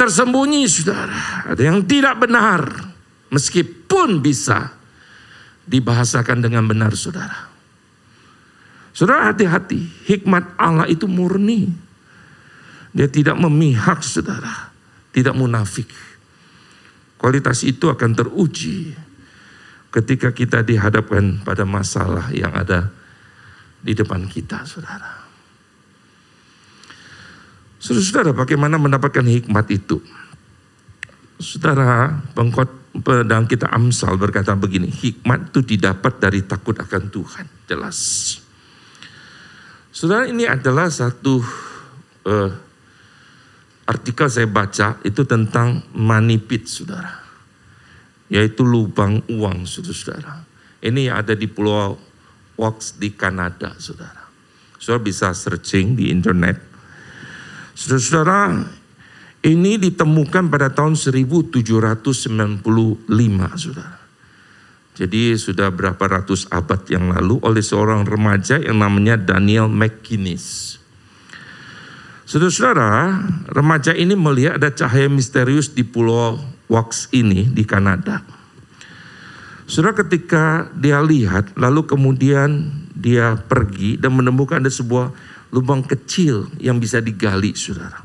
[0.00, 1.52] tersembunyi saudara.
[1.52, 2.64] Ada yang tidak benar.
[3.28, 4.72] Meskipun bisa
[5.68, 7.52] dibahasakan dengan benar saudara.
[8.94, 10.06] Saudara hati-hati.
[10.06, 11.68] Hikmat Allah itu murni.
[12.94, 14.70] Dia tidak memihak saudara.
[15.10, 15.90] Tidak munafik.
[17.24, 18.92] Kualitas itu akan teruji
[19.88, 22.92] ketika kita dihadapkan pada masalah yang ada
[23.80, 25.24] di depan kita, saudara.
[27.80, 30.04] Saudara-saudara, bagaimana mendapatkan hikmat itu?
[31.40, 37.98] Saudara, pengkot pedang kita Amsal berkata begini, hikmat itu didapat dari takut akan Tuhan, jelas.
[39.96, 41.40] Saudara, ini adalah satu
[42.28, 42.63] uh,
[43.84, 47.24] artikel saya baca itu tentang money pit, saudara
[48.32, 50.44] yaitu lubang uang, saudara-saudara.
[50.84, 51.96] Ini yang ada di Pulau
[52.58, 54.24] Wax di Kanada, saudara.
[54.76, 56.60] Saudara bisa searching di internet.
[57.78, 58.68] Saudara-saudara,
[59.46, 61.94] ini ditemukan pada tahun 1795,
[63.54, 63.96] saudara.
[64.94, 70.78] Jadi sudah berapa ratus abad yang lalu oleh seorang remaja yang namanya Daniel McGuinness.
[72.24, 73.20] Saudara-saudara,
[73.52, 76.40] remaja ini melihat ada cahaya misterius di pulau
[76.72, 78.24] Wax ini di Kanada.
[79.68, 85.12] Saudara ketika dia lihat, lalu kemudian dia pergi dan menemukan ada sebuah
[85.52, 88.00] lubang kecil yang bisa digali, saudara.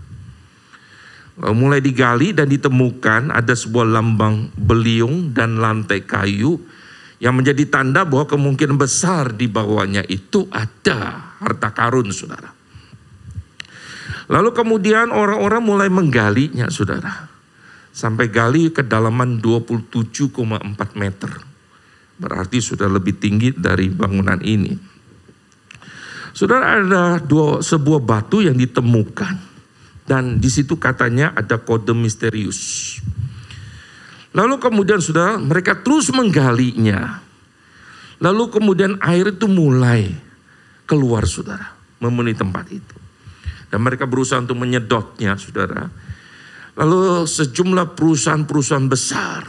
[1.39, 6.60] Mulai digali dan ditemukan ada sebuah lambang beliung dan lantai kayu
[7.23, 12.59] yang menjadi tanda bahwa kemungkinan besar di bawahnya itu ada harta karun, saudara.
[14.30, 17.39] Lalu kemudian orang-orang mulai menggalinya, saudara
[18.00, 21.32] sampai gali kedalaman 27,4 meter.
[22.19, 24.76] Berarti sudah lebih tinggi dari bangunan ini.
[26.32, 29.36] Sudah ada dua, sebuah batu yang ditemukan
[30.06, 32.95] dan di situ katanya ada kode misterius.
[34.30, 37.26] Lalu kemudian sudah mereka terus menggalinya.
[38.22, 40.12] Lalu kemudian air itu mulai
[40.86, 42.95] keluar saudara, memenuhi tempat itu.
[43.69, 45.88] Dan mereka berusaha untuk menyedotnya saudara.
[46.79, 49.43] Lalu sejumlah perusahaan-perusahaan besar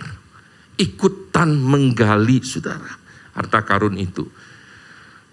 [0.80, 3.00] ikutan menggali saudara
[3.36, 4.26] harta karun itu.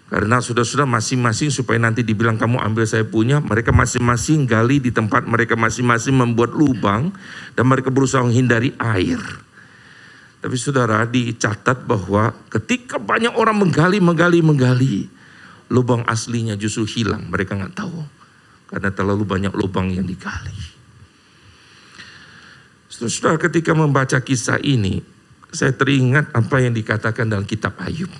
[0.08, 5.28] Karena sudah-sudah masing-masing supaya nanti dibilang kamu ambil saya punya, mereka masing-masing gali di tempat
[5.28, 7.12] mereka masing-masing membuat lubang
[7.52, 9.20] dan mereka berusaha menghindari air.
[10.40, 14.96] Tapi saudara dicatat bahwa ketika banyak orang menggali, menggali, menggali,
[15.68, 17.28] lubang aslinya justru hilang.
[17.28, 18.17] Mereka nggak tahu
[18.68, 20.54] karena terlalu banyak lubang yang digali.
[22.88, 25.00] Saudara ketika membaca kisah ini,
[25.54, 28.10] saya teringat apa yang dikatakan dalam kitab Ayub.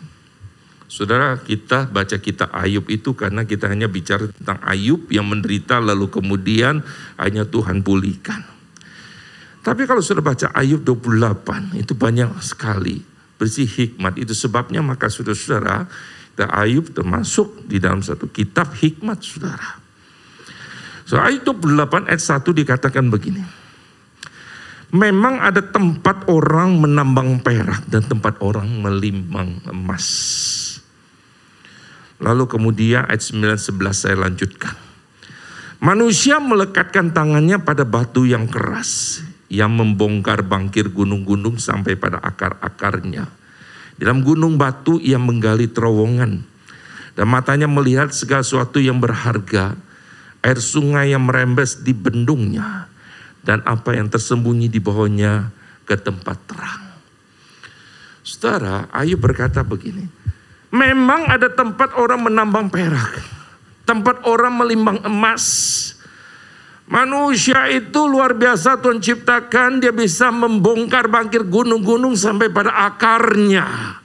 [0.88, 6.08] Saudara, kita baca kitab Ayub itu karena kita hanya bicara tentang Ayub yang menderita lalu
[6.08, 6.80] kemudian
[7.20, 8.40] hanya Tuhan pulihkan.
[9.60, 13.04] Tapi kalau sudah baca Ayub 28 itu banyak sekali
[13.36, 14.16] bersih hikmat.
[14.16, 15.84] Itu sebabnya maka saudara-saudara
[16.38, 19.87] Ayub termasuk di dalam satu kitab hikmat saudara.
[21.08, 23.40] So Ayub 28 ayat 1 dikatakan begini.
[24.92, 30.04] Memang ada tempat orang menambang perak dan tempat orang melimbang emas.
[32.20, 34.76] Lalu kemudian ayat 9 11 saya lanjutkan.
[35.80, 43.24] Manusia melekatkan tangannya pada batu yang keras yang membongkar bangkir gunung-gunung sampai pada akar-akarnya.
[43.96, 46.44] Dalam gunung batu ia menggali terowongan
[47.16, 49.87] dan matanya melihat segala sesuatu yang berharga,
[50.42, 52.86] air sungai yang merembes di bendungnya
[53.42, 55.50] dan apa yang tersembunyi di bawahnya
[55.88, 56.84] ke tempat terang.
[58.20, 60.04] Saudara, Ayub berkata begini,
[60.68, 63.24] memang ada tempat orang menambang perak,
[63.88, 65.44] tempat orang melimbang emas.
[66.88, 73.96] Manusia itu luar biasa Tuhan ciptakan, dia bisa membongkar bangkir gunung-gunung sampai pada akarnya.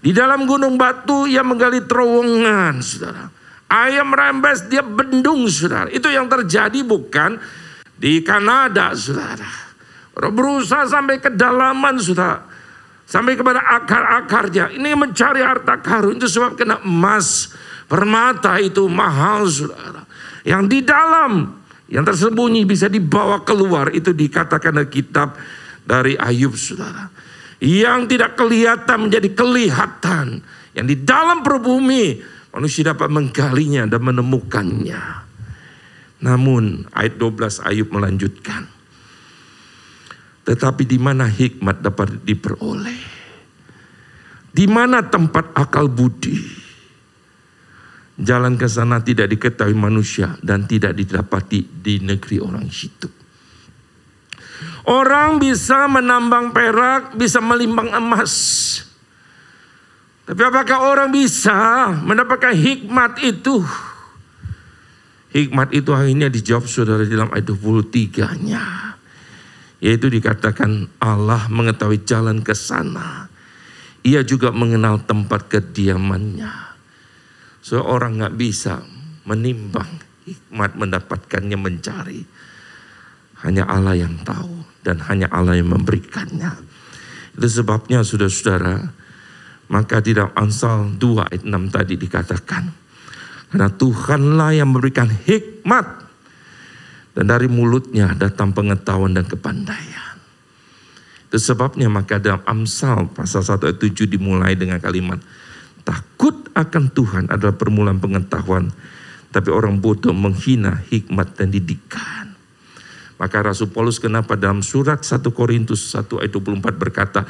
[0.00, 3.35] Di dalam gunung batu ia menggali terowongan, saudara.
[3.66, 5.90] Ayam rembes dia bendung saudara.
[5.90, 7.34] Itu yang terjadi bukan
[7.98, 9.66] di Kanada saudara.
[10.14, 12.46] Berusaha sampai ke dalaman saudara.
[13.06, 14.70] Sampai kepada akar-akarnya.
[14.74, 16.18] Ini mencari harta karun.
[16.18, 17.54] Itu sebab kena emas.
[17.90, 20.06] Permata itu mahal saudara.
[20.46, 21.32] Yang di dalam.
[21.90, 23.90] Yang tersembunyi bisa dibawa keluar.
[23.90, 25.34] Itu dikatakan dalam kitab
[25.82, 27.10] dari Ayub saudara.
[27.58, 30.26] Yang tidak kelihatan menjadi kelihatan.
[30.74, 35.28] Yang di dalam perbumi Manusia dapat menggalinya dan menemukannya.
[36.24, 38.64] Namun ayat 12 Ayub melanjutkan.
[40.48, 43.00] Tetapi di mana hikmat dapat diperoleh?
[44.56, 46.64] Di mana tempat akal budi?
[48.16, 53.12] Jalan ke sana tidak diketahui manusia dan tidak didapati di negeri orang hidup.
[54.88, 58.32] Orang bisa menambang perak, bisa melimbang emas.
[60.26, 61.54] Tapi apakah orang bisa
[62.02, 63.62] mendapatkan hikmat itu?
[65.30, 68.64] Hikmat itu akhirnya dijawab saudara dalam ayat 23-nya.
[69.78, 73.30] Yaitu dikatakan Allah mengetahui jalan ke sana.
[74.02, 76.50] Ia juga mengenal tempat kediamannya.
[77.62, 78.82] Seorang nggak bisa
[79.30, 82.22] menimbang hikmat mendapatkannya mencari.
[83.46, 86.50] Hanya Allah yang tahu dan hanya Allah yang memberikannya.
[87.36, 88.90] Itu sebabnya saudara-saudara,
[89.66, 92.64] maka di dalam Amsal 2 ayat 6 tadi dikatakan.
[93.50, 96.06] Karena Tuhanlah yang memberikan hikmat.
[97.16, 100.20] Dan dari mulutnya datang pengetahuan dan kepandaian.
[101.26, 105.18] Itu sebabnya maka dalam Amsal pasal 1 ayat 7 dimulai dengan kalimat.
[105.82, 108.70] Takut akan Tuhan adalah permulaan pengetahuan.
[109.32, 112.36] Tapi orang bodoh menghina hikmat dan didikan.
[113.16, 117.24] Maka Rasul Paulus kenapa dalam surat 1 Korintus 1 ayat 24 berkata.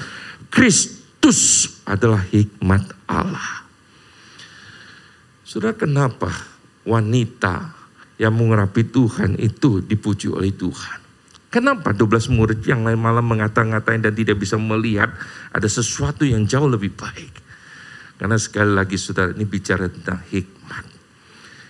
[0.51, 0.96] Kristus
[1.27, 3.67] Kristus adalah hikmat Allah.
[5.43, 6.31] Sudah kenapa
[6.87, 7.75] wanita
[8.21, 11.03] yang mengurapi Tuhan itu dipuji oleh Tuhan?
[11.51, 15.11] Kenapa 12 murid yang lain malam mengata-ngatain dan tidak bisa melihat
[15.51, 17.33] ada sesuatu yang jauh lebih baik?
[18.23, 20.85] Karena sekali lagi saudara ini bicara tentang hikmat.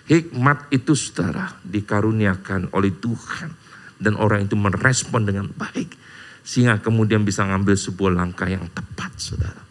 [0.05, 3.49] Hikmat itu saudara dikaruniakan oleh Tuhan.
[3.97, 6.06] Dan orang itu merespon dengan baik
[6.47, 9.63] sehingga kemudian bisa ngambil sebuah langkah yang tepat, saudara.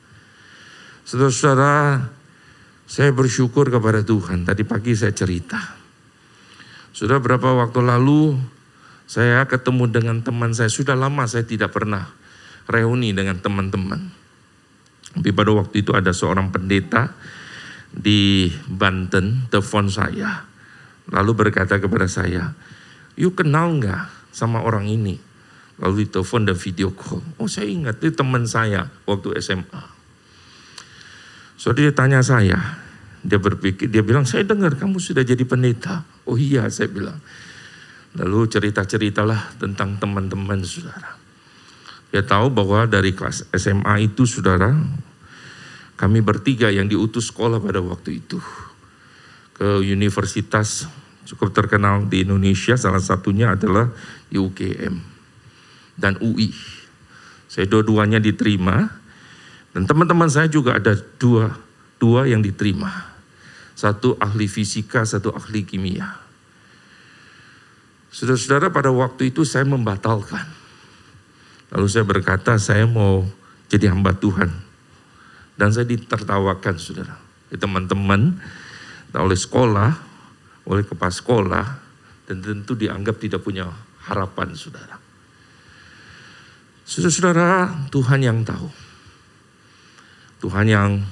[1.09, 2.05] Saudara-saudara,
[2.85, 4.45] saya bersyukur kepada Tuhan.
[4.45, 5.57] Tadi pagi saya cerita.
[6.93, 8.37] Sudah berapa waktu lalu
[9.09, 10.68] saya ketemu dengan teman saya.
[10.68, 12.12] Sudah lama saya tidak pernah
[12.68, 14.12] reuni dengan teman-teman.
[15.16, 17.16] Tapi pada waktu itu ada seorang pendeta
[17.89, 20.45] di Banten telepon saya.
[21.09, 22.53] Lalu berkata kepada saya,
[23.16, 25.26] yuk kenal nggak sama orang ini?
[25.77, 27.20] Lalu ditelepon dan video call.
[27.37, 29.83] Oh saya ingat, itu teman saya waktu SMA.
[31.61, 32.81] So dia tanya saya,
[33.20, 36.05] dia berpikir, dia bilang, saya dengar kamu sudah jadi pendeta.
[36.24, 37.20] Oh iya, saya bilang.
[38.16, 41.20] Lalu cerita-ceritalah tentang teman-teman saudara.
[42.09, 44.72] Dia tahu bahwa dari kelas SMA itu saudara,
[46.01, 48.41] kami bertiga yang diutus sekolah pada waktu itu.
[49.53, 50.89] Ke universitas
[51.29, 53.93] cukup terkenal di Indonesia, salah satunya adalah
[54.33, 55.15] UGM
[55.97, 56.53] dan UI.
[57.49, 58.88] Saya dua-duanya diterima
[59.76, 61.57] dan teman-teman saya juga ada dua
[62.01, 63.12] dua yang diterima.
[63.76, 66.16] Satu ahli fisika, satu ahli kimia.
[68.09, 70.49] Saudara-saudara pada waktu itu saya membatalkan.
[71.76, 73.28] Lalu saya berkata saya mau
[73.68, 74.49] jadi hamba Tuhan.
[75.57, 77.16] Dan saya ditertawakan saudara.
[77.53, 78.40] Teman-teman
[79.12, 79.92] oleh sekolah,
[80.68, 81.66] oleh kepala sekolah,
[82.28, 83.68] dan tentu dianggap tidak punya
[84.09, 85.05] harapan saudara.
[86.87, 88.70] Saudara-saudara, Tuhan yang tahu.
[90.39, 91.03] Tuhan yang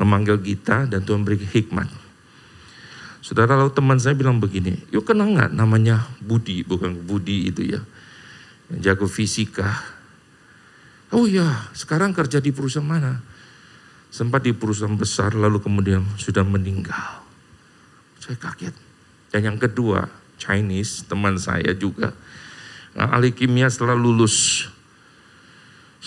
[0.00, 1.84] memanggil kita dan Tuhan beri hikmat.
[3.20, 7.84] Saudara, lalu teman saya bilang begini, yuk kenal nggak namanya Budi, bukan Budi itu ya.
[8.72, 9.68] Yang jago fisika.
[11.12, 13.20] Oh iya, sekarang kerja di perusahaan mana?
[14.08, 17.20] Sempat di perusahaan besar lalu kemudian sudah meninggal.
[18.16, 18.72] Saya kaget.
[19.28, 20.08] Dan yang kedua,
[20.40, 22.16] Chinese, teman saya juga.
[22.96, 24.68] Nah, ahli kimia setelah lulus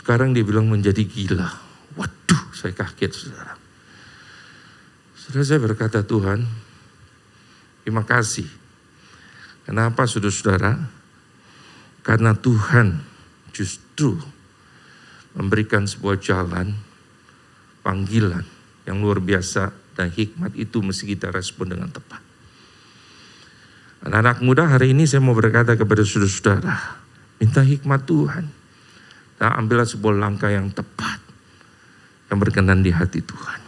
[0.02, 1.46] sekarang dia bilang menjadi gila.
[1.94, 3.54] Waduh, saya kaget saudara.
[5.14, 6.42] Saudara saya berkata Tuhan,
[7.86, 8.50] terima kasih.
[9.62, 10.90] Kenapa saudara-saudara?
[12.02, 12.98] Karena Tuhan
[13.54, 14.18] justru
[15.38, 16.74] memberikan sebuah jalan,
[17.86, 18.42] panggilan
[18.90, 22.26] yang luar biasa dan hikmat itu mesti kita respon dengan tepat.
[24.02, 26.98] Anak-anak muda hari ini saya mau berkata kepada saudara-saudara,
[27.38, 28.61] minta hikmat Tuhan
[29.42, 31.18] Nah, ambillah sebuah langkah yang tepat
[32.30, 33.62] yang berkenan di hati Tuhan.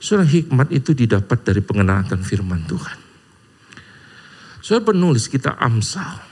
[0.00, 2.98] Surah hikmat itu didapat dari pengenalan firman Tuhan.
[4.62, 6.30] Surah penulis kita Amsal.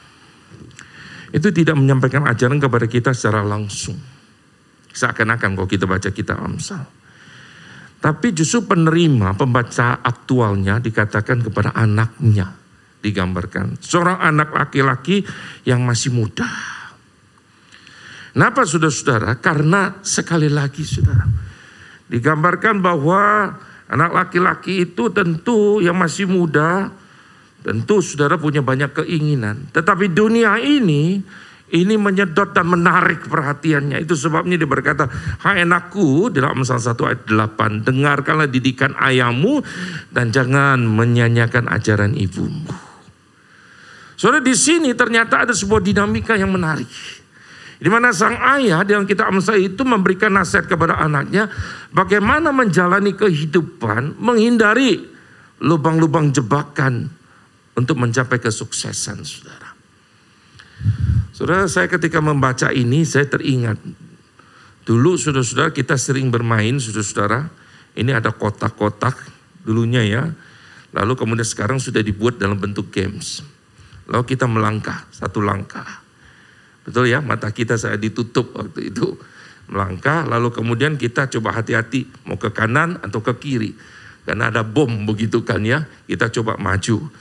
[1.35, 3.99] Itu tidak menyampaikan ajaran kepada kita secara langsung.
[4.95, 6.87] Seakan-akan kalau kita baca kita Amsal.
[7.99, 12.55] Tapi justru penerima pembaca aktualnya dikatakan kepada anaknya.
[13.03, 13.77] Digambarkan.
[13.83, 15.27] Seorang anak laki-laki
[15.67, 16.78] yang masih muda.
[18.39, 19.43] Kenapa saudara-saudara?
[19.43, 21.27] Karena sekali lagi saudara
[22.07, 23.51] Digambarkan bahwa
[23.91, 26.87] anak laki-laki itu tentu yang masih muda,
[27.67, 29.67] tentu saudara punya banyak keinginan.
[29.75, 31.19] Tetapi dunia ini,
[31.75, 33.99] ini menyedot dan menarik perhatiannya.
[34.01, 35.11] Itu sebabnya dia berkata,
[35.43, 39.61] Hai anakku, dalam Amsal 1 ayat 8, dengarkanlah didikan ayahmu
[40.15, 42.71] dan jangan menyanyikan ajaran ibumu.
[44.15, 46.89] Saudara di sini ternyata ada sebuah dinamika yang menarik.
[47.79, 51.47] Di mana sang ayah dalam kitab Amsal itu memberikan nasihat kepada anaknya
[51.95, 55.07] bagaimana menjalani kehidupan menghindari
[55.63, 57.07] lubang-lubang jebakan
[57.79, 59.71] untuk mencapai kesuksesan saudara.
[61.31, 63.79] Saudara saya ketika membaca ini saya teringat.
[64.83, 67.47] Dulu saudara-saudara kita sering bermain saudara-saudara.
[67.95, 69.15] Ini ada kotak-kotak
[69.63, 70.27] dulunya ya.
[70.99, 73.47] Lalu kemudian sekarang sudah dibuat dalam bentuk games.
[74.11, 76.08] Lalu kita melangkah satu langkah
[76.89, 79.13] Betul ya, mata kita saya ditutup waktu itu.
[79.69, 83.77] Melangkah, lalu kemudian kita coba hati-hati mau ke kanan atau ke kiri.
[84.25, 87.13] Karena ada bom begitu kan ya, kita coba maju.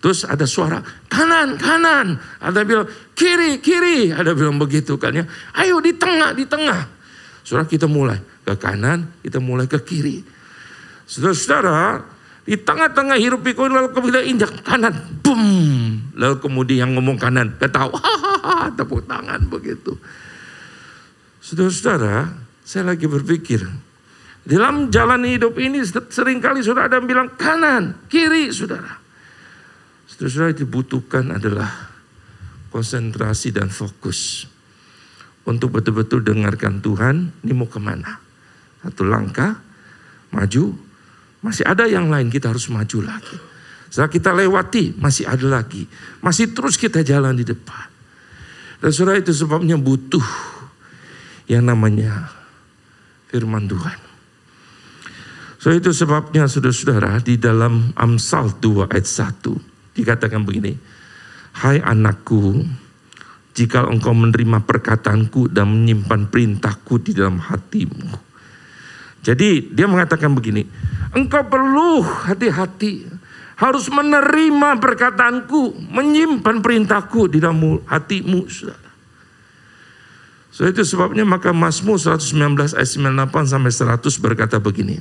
[0.00, 0.80] Terus ada suara,
[1.12, 2.16] kanan, kanan.
[2.40, 4.08] Ada bilang, kiri, kiri.
[4.08, 5.28] Ada bilang begitu kan ya.
[5.60, 6.88] Ayo di tengah, di tengah.
[7.44, 8.16] Saudara kita mulai
[8.48, 10.24] ke kanan, kita mulai ke kiri.
[11.04, 12.00] Saudara-saudara,
[12.48, 15.44] di tengah-tengah hirup pikul lalu kemudian injak kanan, boom.
[16.16, 18.00] Lalu kemudian yang ngomong kanan ketawa,
[18.78, 19.96] tepuk tangan begitu.
[21.40, 22.30] Saudara-saudara,
[22.64, 23.64] saya lagi berpikir,
[24.44, 28.96] dalam jalan hidup ini sering kali sudah ada yang bilang kanan, kiri, saudara.
[30.08, 31.68] Saudara-saudara dibutuhkan adalah
[32.72, 34.48] konsentrasi dan fokus.
[35.44, 38.20] Untuk betul-betul dengarkan Tuhan, ini mau ke mana?
[38.84, 39.56] Satu langkah,
[40.30, 40.76] maju,
[41.40, 43.36] masih ada yang lain kita harus maju lagi.
[43.90, 45.82] Setelah kita lewati masih ada lagi.
[46.22, 47.89] Masih terus kita jalan di depan.
[48.80, 50.24] Dan saudara itu sebabnya butuh
[51.46, 52.32] yang namanya
[53.28, 53.98] firman Tuhan.
[55.60, 60.72] So itu sebabnya saudara-saudara di dalam Amsal 2 ayat 1 dikatakan begini.
[61.60, 62.64] Hai anakku,
[63.52, 68.30] jika engkau menerima perkataanku dan menyimpan perintahku di dalam hatimu
[69.20, 70.64] jadi dia mengatakan begini,
[71.12, 73.04] engkau perlu hati-hati,
[73.60, 78.48] harus menerima perkataanku, menyimpan perintahku di dalam hatimu.
[80.48, 82.88] So itu sebabnya maka Mazmur 119 ayat
[83.28, 84.96] 98 sampai 100 berkata begini.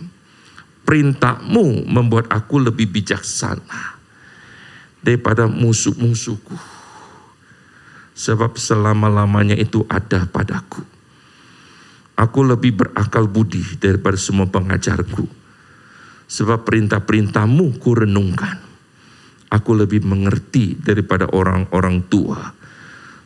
[0.84, 3.96] Perintahmu membuat aku lebih bijaksana
[5.00, 6.60] daripada musuh-musuhku.
[8.20, 10.84] Sebab selama-lamanya itu ada padaku.
[12.20, 15.39] Aku lebih berakal budi daripada semua pengajarku.
[16.30, 18.62] Sebab perintah-perintahmu ku renungkan.
[19.50, 22.54] Aku lebih mengerti daripada orang-orang tua.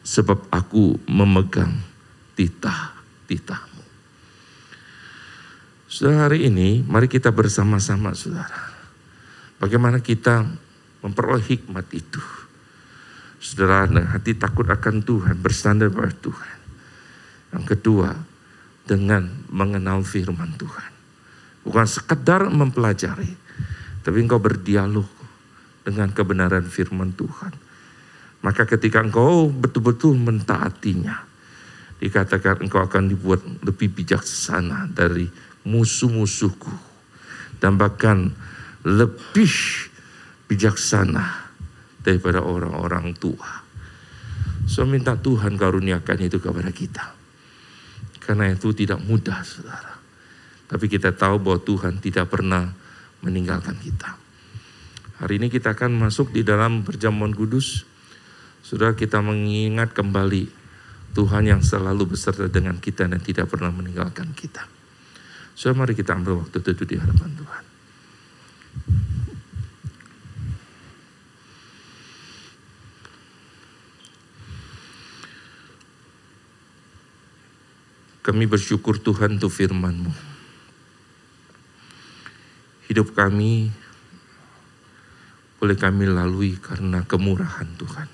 [0.04, 1.76] Sebab aku memegang
[2.40, 3.84] titah-titahmu.
[5.92, 8.72] Saudara hari ini mari kita bersama-sama saudara.
[9.60, 10.48] Bagaimana kita
[11.04, 12.24] memperoleh hikmat itu.
[13.44, 16.58] Saudara hati takut akan Tuhan, bersandar pada Tuhan.
[17.52, 18.16] Yang kedua,
[18.88, 20.93] dengan mengenal firman Tuhan.
[21.64, 23.32] Bukan sekedar mempelajari,
[24.04, 25.08] tapi engkau berdialog
[25.84, 27.56] dengan kebenaran firman Tuhan.
[28.44, 31.24] Maka ketika engkau betul-betul mentaatinya,
[32.04, 35.32] dikatakan engkau akan dibuat lebih bijaksana dari
[35.64, 36.92] musuh-musuhku.
[37.64, 38.36] Dan bahkan
[38.84, 39.52] lebih
[40.52, 41.48] bijaksana
[42.04, 43.64] daripada orang-orang tua.
[44.68, 47.16] So minta Tuhan karuniakan itu kepada kita.
[48.20, 49.93] Karena itu tidak mudah saudara.
[50.74, 52.74] Tapi kita tahu bahwa Tuhan tidak pernah
[53.22, 54.18] meninggalkan kita.
[55.22, 57.86] Hari ini kita akan masuk di dalam perjamuan kudus.
[58.66, 60.50] Sudah kita mengingat kembali
[61.14, 64.66] Tuhan yang selalu beserta dengan kita dan tidak pernah meninggalkan kita.
[65.54, 67.64] So mari kita ambil waktu itu di hadapan Tuhan.
[78.26, 80.33] Kami bersyukur Tuhan untuk firman-Mu.
[82.94, 83.74] Hidup kami
[85.58, 88.06] boleh kami lalui karena kemurahan Tuhan.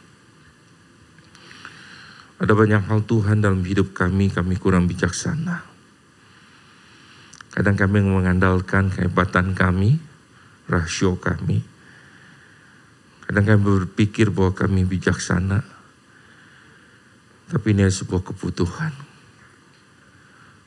[2.39, 5.67] Ada banyak hal Tuhan dalam hidup kami, kami kurang bijaksana.
[7.51, 9.99] Kadang kami mengandalkan kehebatan kami,
[10.71, 11.59] rasio kami.
[13.27, 15.59] Kadang kami berpikir bahwa kami bijaksana.
[17.51, 18.95] Tapi ini adalah sebuah kebutuhan.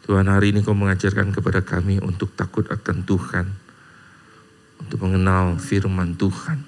[0.05, 3.62] Tuhan hari ini kau mengajarkan kepada kami untuk takut akan Tuhan.
[4.85, 6.59] Untuk mengenal firman Tuhan.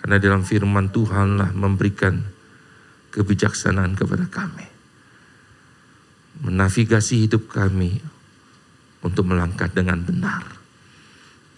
[0.00, 2.24] Karena dalam firman Tuhanlah memberikan
[3.12, 4.66] kebijaksanaan kepada kami.
[6.40, 8.00] Menavigasi hidup kami
[9.04, 10.40] untuk melangkah dengan benar,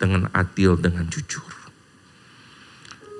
[0.00, 1.46] dengan adil, dengan jujur.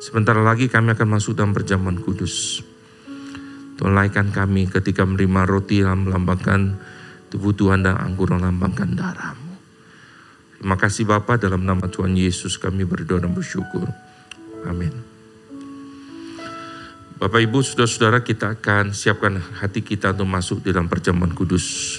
[0.03, 2.67] Sebentar lagi kami akan masuk dalam perjamuan kudus.
[3.79, 6.79] Tolaikan kami ketika menerima roti yang melambangkan
[7.31, 9.42] tubuh Tuhan dan anggur yang melambangkan darahmu.
[10.63, 13.83] Terima kasih Bapa dalam nama Tuhan Yesus kami berdoa dan bersyukur.
[14.63, 14.95] Amin.
[17.19, 21.99] Bapak Ibu, Saudara-saudara kita akan siapkan hati kita untuk masuk dalam perjamuan kudus